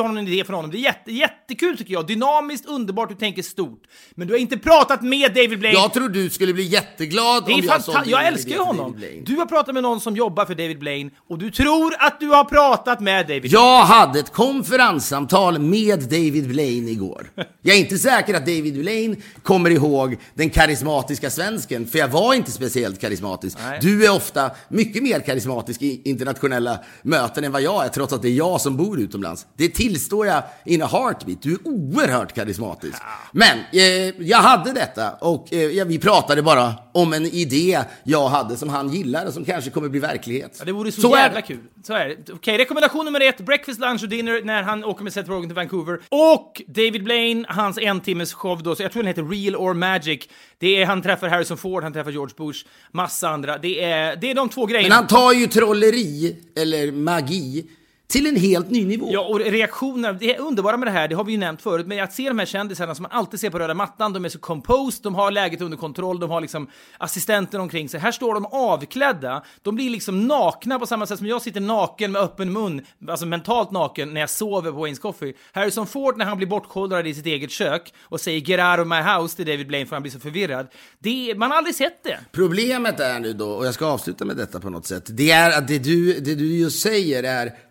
[0.00, 0.70] har någon idé från honom.
[0.70, 2.06] Det är jätte, jättekul tycker jag.
[2.06, 3.82] Dynamiskt, underbart, du tänker stort.
[4.14, 5.74] Men du har inte pratat med David Blaine.
[5.74, 8.92] Jag tror du skulle bli jätteglad Det är om jag fanta- jag älskar ju honom.
[8.92, 9.24] Blaine.
[9.24, 12.28] Du har pratat med någon som jobbar för David Blaine och du tror att du
[12.28, 17.30] har pratat med David Jag hade ett konferenssamtal med David Blaine igår.
[17.62, 22.34] Jag är inte säker att David Blaine kommer ihåg den karismatiska svensken, för jag var
[22.34, 23.58] inte speciellt karismatisk.
[23.62, 23.78] Nej.
[23.82, 28.22] Du är ofta mycket mer karismatisk i internationella möten än vad jag är, trots att
[28.22, 29.46] det är jag som bor utomlands.
[29.56, 31.42] Det tillstår jag in a heartbeat.
[31.42, 33.02] Du är oerhört karismatisk.
[33.32, 33.82] Men eh,
[34.18, 38.88] jag hade detta och eh, vi pratade bara om en idé jag hade som han
[38.92, 40.56] gillar och som kanske kommer bli verklighet.
[40.58, 41.46] Ja, det vore så, är jävla det.
[41.46, 41.58] kul.
[41.86, 42.32] Så är det.
[42.32, 45.54] Okej, rekommendation nummer ett, breakfast, lunch och dinner när han åker med Seth Rogen till
[45.54, 46.00] Vancouver.
[46.08, 49.74] Och David Blaine, hans en timmes show då, så jag tror den heter Real or
[49.74, 50.28] Magic.
[50.58, 53.58] Det är, han träffar Harrison Ford, han träffar George Bush, massa andra.
[53.58, 54.88] Det är, det är de två grejerna.
[54.88, 57.66] Men han tar ju trolleri, eller magi,
[58.08, 59.08] till en helt ny nivå.
[59.12, 61.86] Ja, och reaktioner, det är underbara med det här, det har vi ju nämnt förut,
[61.86, 64.28] men att se de här kändisarna som man alltid ser på röda mattan, de är
[64.28, 68.00] så composed, de har läget under kontroll, de har liksom assistenter omkring sig.
[68.00, 72.12] Här står de avklädda, de blir liksom nakna på samma sätt som jag sitter naken
[72.12, 75.34] med öppen mun, alltså mentalt naken, när jag sover på Wayne's Coffee.
[75.52, 78.88] Harrison Ford när han blir bortkollrad i sitt eget kök och säger “Get out of
[78.88, 80.66] my house” till David Blaine för han blir så förvirrad.
[80.98, 82.18] Det, man har aldrig sett det.
[82.32, 85.58] Problemet är nu då, och jag ska avsluta med detta på något sätt, det är
[85.58, 87.65] att det du, det du just säger är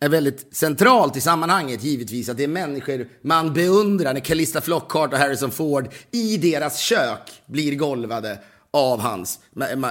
[0.00, 5.12] är väldigt centralt i sammanhanget givetvis att det är människor man beundrar när Calista Flockhart
[5.12, 8.38] och Harrison Ford i deras kök blir golvade
[8.76, 9.40] av hans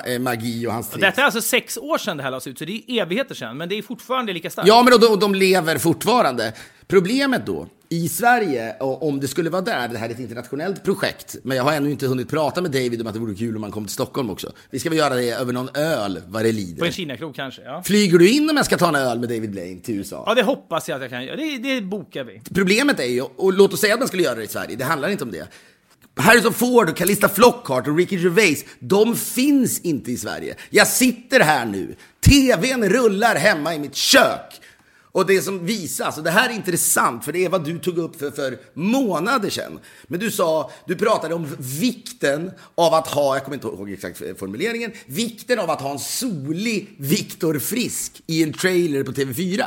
[0.06, 1.02] eh, magi och hans tricks.
[1.02, 3.58] Detta är alltså sex år sedan det här lades ut, så det är evigheter sedan,
[3.58, 4.68] men det är fortfarande lika starkt.
[4.68, 6.54] Ja, men de, de lever fortfarande.
[6.88, 10.84] Problemet då, i Sverige, och om det skulle vara där, det här är ett internationellt
[10.84, 13.56] projekt, men jag har ännu inte hunnit prata med David om att det vore kul
[13.56, 14.52] om han kom till Stockholm också.
[14.70, 16.86] Vi ska väl göra det över någon öl vad det På lider.
[16.86, 17.84] en Kinakrog kanske, ja.
[17.86, 20.24] Flyger du in om jag ska ta en öl med David Blaine till USA?
[20.28, 21.36] Ja, det hoppas jag att jag kan göra.
[21.36, 22.42] Det, det bokar vi.
[22.54, 24.84] Problemet är ju, och låt oss säga att man skulle göra det i Sverige, det
[24.86, 25.48] handlar inte om det.
[26.16, 30.56] Harrison Ford och Calista Flockhart och Ricky Gervais, de finns inte i Sverige.
[30.70, 34.62] Jag sitter här nu, TVn rullar hemma i mitt kök.
[35.16, 37.98] Och det som visas, och det här är intressant, för det är vad du tog
[37.98, 39.80] upp för, för månader sedan.
[40.08, 44.18] Men du sa, du pratade om vikten av att ha, jag kommer inte ihåg exakt
[44.40, 49.66] formuleringen, vikten av att ha en solig Viktor Frisk i en trailer på TV4.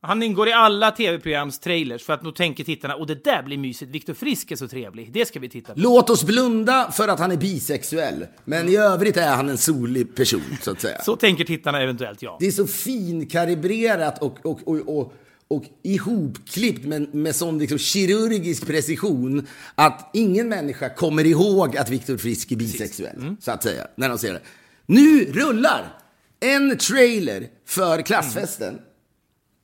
[0.00, 3.58] Han ingår i alla tv-programs trailers för att då tänker tittarna och det där blir
[3.58, 3.90] mysigt.
[3.90, 5.12] Viktor Frisk är så trevlig.
[5.12, 5.80] Det ska vi titta på.
[5.80, 8.26] Låt oss blunda för att han är bisexuell.
[8.44, 11.00] Men i övrigt är han en solig person, så att säga.
[11.04, 12.36] Så tänker tittarna eventuellt, ja.
[12.40, 15.12] Det är så finkalibrerat och, och, och, och,
[15.48, 22.16] och ihopklippt med, med sån liksom kirurgisk precision att ingen människa kommer ihåg att Viktor
[22.16, 24.40] Frisk är bisexuell, så att säga, när de ser det.
[24.86, 25.94] Nu rullar
[26.40, 28.78] en trailer för klassfesten.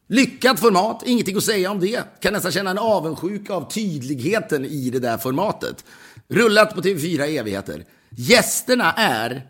[0.07, 2.21] Lyckat format, ingenting att säga om det.
[2.21, 5.85] Kan nästan känna en avundsjuka av tydligheten i det där formatet.
[6.29, 7.85] Rullat på TV4 i evigheter.
[8.11, 9.43] Gästerna är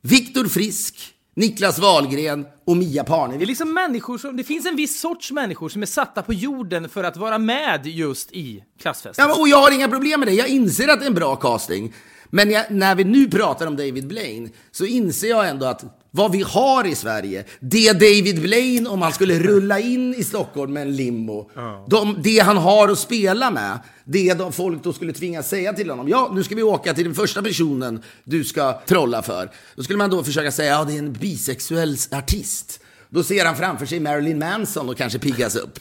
[0.00, 3.38] Viktor Frisk, Niklas Wahlgren och Mia Parnevik.
[3.38, 6.32] Det är liksom människor som, det finns en viss sorts människor som är satta på
[6.32, 9.28] jorden för att vara med just i klassfesten.
[9.28, 10.34] Ja, och jag har inga problem med det.
[10.34, 11.94] Jag inser att det är en bra casting.
[12.30, 16.32] Men jag, när vi nu pratar om David Blaine så inser jag ändå att vad
[16.32, 20.82] vi har i Sverige, det David Blaine om han skulle rulla in i Stockholm med
[20.82, 21.50] en limo,
[21.88, 25.90] de, det han har att spela med, det de folk då skulle tvingas säga till
[25.90, 26.08] honom.
[26.08, 29.50] Ja, nu ska vi åka till den första personen du ska trolla för.
[29.76, 32.80] Då skulle man då försöka säga, ja det är en bisexuell artist.
[33.08, 35.80] Då ser han framför sig Marilyn Manson och kanske piggas upp.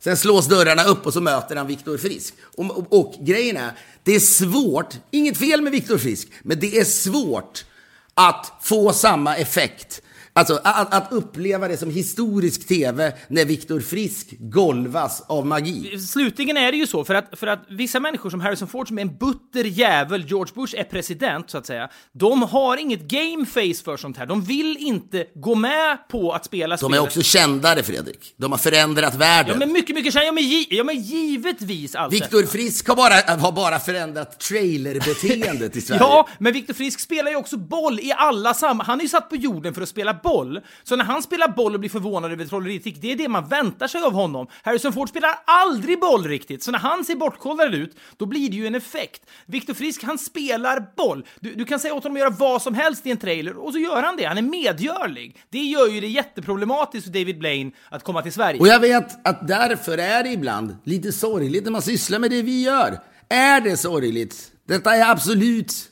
[0.00, 2.34] Sen slås dörrarna upp och så möter han Viktor Frisk.
[2.56, 3.70] Och, och, och grejen är,
[4.02, 7.64] det är svårt, inget fel med Viktor Frisk, men det är svårt
[8.18, 10.02] att få samma effekt.
[10.38, 15.98] Alltså att, att uppleva det som historisk tv när Viktor Frisk golvas av magi.
[15.98, 18.98] Slutligen är det ju så, för att, för att vissa människor som Harrison Ford, som
[18.98, 23.46] är en butter jävel, George Bush är president så att säga, de har inget game
[23.46, 24.26] face för sånt här.
[24.26, 28.34] De vill inte gå med på att spela De är också kändare, Fredrik.
[28.36, 29.52] De har förändrat världen.
[29.52, 30.26] Ja men mycket, mycket känd.
[30.26, 32.42] Ja men, gi- ja, men givetvis allt Viktor.
[32.42, 36.00] Frisk har bara, har bara förändrat trailerbeteendet i Sverige.
[36.02, 38.86] Ja, men Viktor Frisk spelar ju också boll i alla sammanhang.
[38.86, 40.27] Han är ju satt på jorden för att spela boll.
[40.82, 43.88] Så när han spelar boll och blir förvånad över trolleritrick, det är det man väntar
[43.88, 44.46] sig av honom.
[44.62, 48.56] Harrison Ford spelar aldrig boll riktigt, så när han ser bortkollrad ut, då blir det
[48.56, 49.22] ju en effekt.
[49.46, 51.24] Viktor Frisk, han spelar boll.
[51.40, 53.72] Du, du kan säga åt honom att göra vad som helst i en trailer, och
[53.72, 54.24] så gör han det.
[54.24, 55.36] Han är medgörlig.
[55.50, 58.60] Det gör ju det jätteproblematiskt för David Blaine att komma till Sverige.
[58.60, 62.42] Och jag vet att därför är det ibland lite sorgligt när man sysslar med det
[62.42, 62.98] vi gör.
[63.28, 64.52] Är det sorgligt?
[64.68, 65.90] Detta är absolut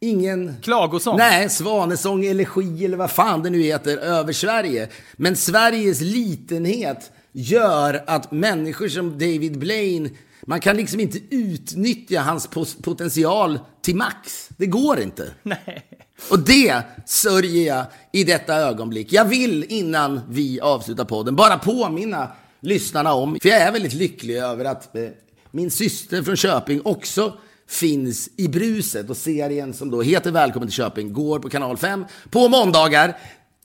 [0.00, 0.54] ingen...
[0.62, 1.16] Klagosång.
[1.16, 4.88] Nej, svanesång, elegi eller vad fan det nu heter över Sverige.
[5.16, 10.10] Men Sveriges litenhet gör att människor som David Blaine,
[10.46, 12.48] man kan liksom inte utnyttja hans
[12.82, 14.48] potential till max.
[14.56, 15.30] Det går inte.
[15.42, 15.86] Nej.
[16.30, 19.12] Och det sörjer jag i detta ögonblick.
[19.12, 22.28] Jag vill innan vi avslutar podden bara påminna
[22.60, 25.08] lyssnarna om, för jag är väldigt lycklig över att eh,
[25.50, 27.38] min syster från Köping också
[27.68, 32.04] finns i bruset och serien som då heter Välkommen till Köping går på kanal 5
[32.30, 33.16] på måndagar.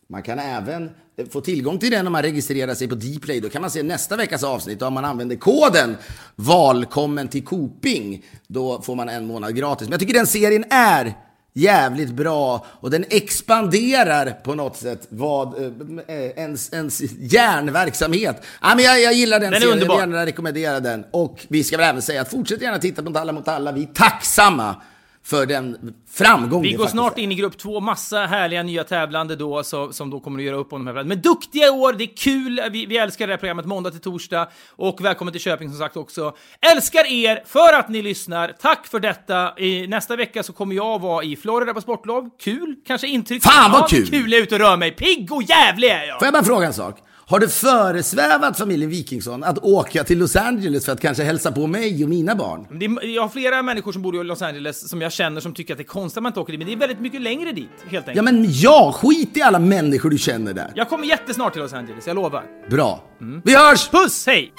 [0.08, 3.40] Man kan även eh, få tillgång till den om man registrerar sig på Dplay.
[3.40, 5.98] Då kan man se nästa veckas avsnitt och om man använder koden
[6.36, 8.26] VALKOMMEN till Koping.
[8.48, 9.88] Då får man en månad gratis.
[9.88, 11.14] Men jag tycker den serien är
[11.54, 15.72] jävligt bra och den expanderar på något sätt vad eh,
[16.08, 18.44] eh, ens, ens hjärnverksamhet.
[18.62, 21.06] Ja, men jag, jag gillar den, Den serien, jag vill gärna rekommendera den.
[21.12, 23.72] Och vi ska väl även säga att fortsätt gärna titta på Alla mot alla.
[23.72, 24.76] Vi är tacksamma
[25.24, 27.22] för den framgång Vi går snart är.
[27.22, 30.56] in i grupp två, massa härliga nya tävlande då, så, som då kommer att göra
[30.56, 31.04] upp om de här.
[31.04, 34.00] Men duktiga i år, det är kul, vi, vi älskar det här programmet måndag till
[34.00, 34.48] torsdag.
[34.70, 36.36] Och välkommen till Köping som sagt också.
[36.76, 39.60] Älskar er för att ni lyssnar, tack för detta.
[39.60, 42.30] I, nästa vecka så kommer jag vara i Florida på sportlov.
[42.40, 43.44] Kul, kanske intryck.
[43.44, 44.08] Fan, vad kul!
[44.10, 44.92] kul, jag är ute och rör mig.
[44.92, 46.20] Pigg och jävlig är jag!
[46.20, 46.98] Får jag bara fråga en sak?
[47.32, 51.68] Har det föresvävat familjen Wikingsson att åka till Los Angeles för att kanske hälsa på
[51.68, 52.68] mig och mina barn?
[52.80, 55.54] Det är, jag har flera människor som bor i Los Angeles som jag känner som
[55.54, 57.22] tycker att det är konstigt att man inte åker dit, men det är väldigt mycket
[57.22, 58.16] längre dit, helt enkelt.
[58.16, 60.72] Ja, men jag skit i alla människor du känner där.
[60.76, 62.44] Jag kommer jättesnart till Los Angeles, jag lovar.
[62.70, 63.04] Bra.
[63.44, 63.90] Vi hörs!
[63.90, 64.54] Puss, hej!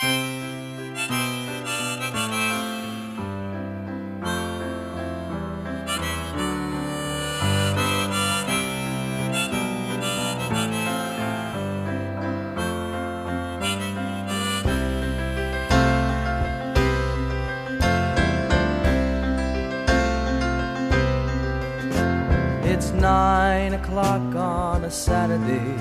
[25.33, 25.76] Kennedy.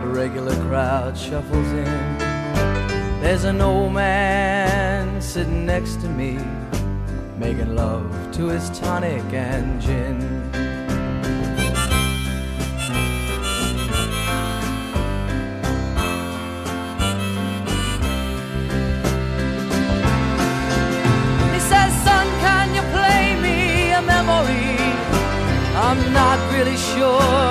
[0.00, 2.18] The regular crowd shuffles in.
[3.20, 6.38] There's an old man sitting next to me,
[7.36, 10.68] making love to his tonic and gin.
[25.80, 27.47] I'm not really sure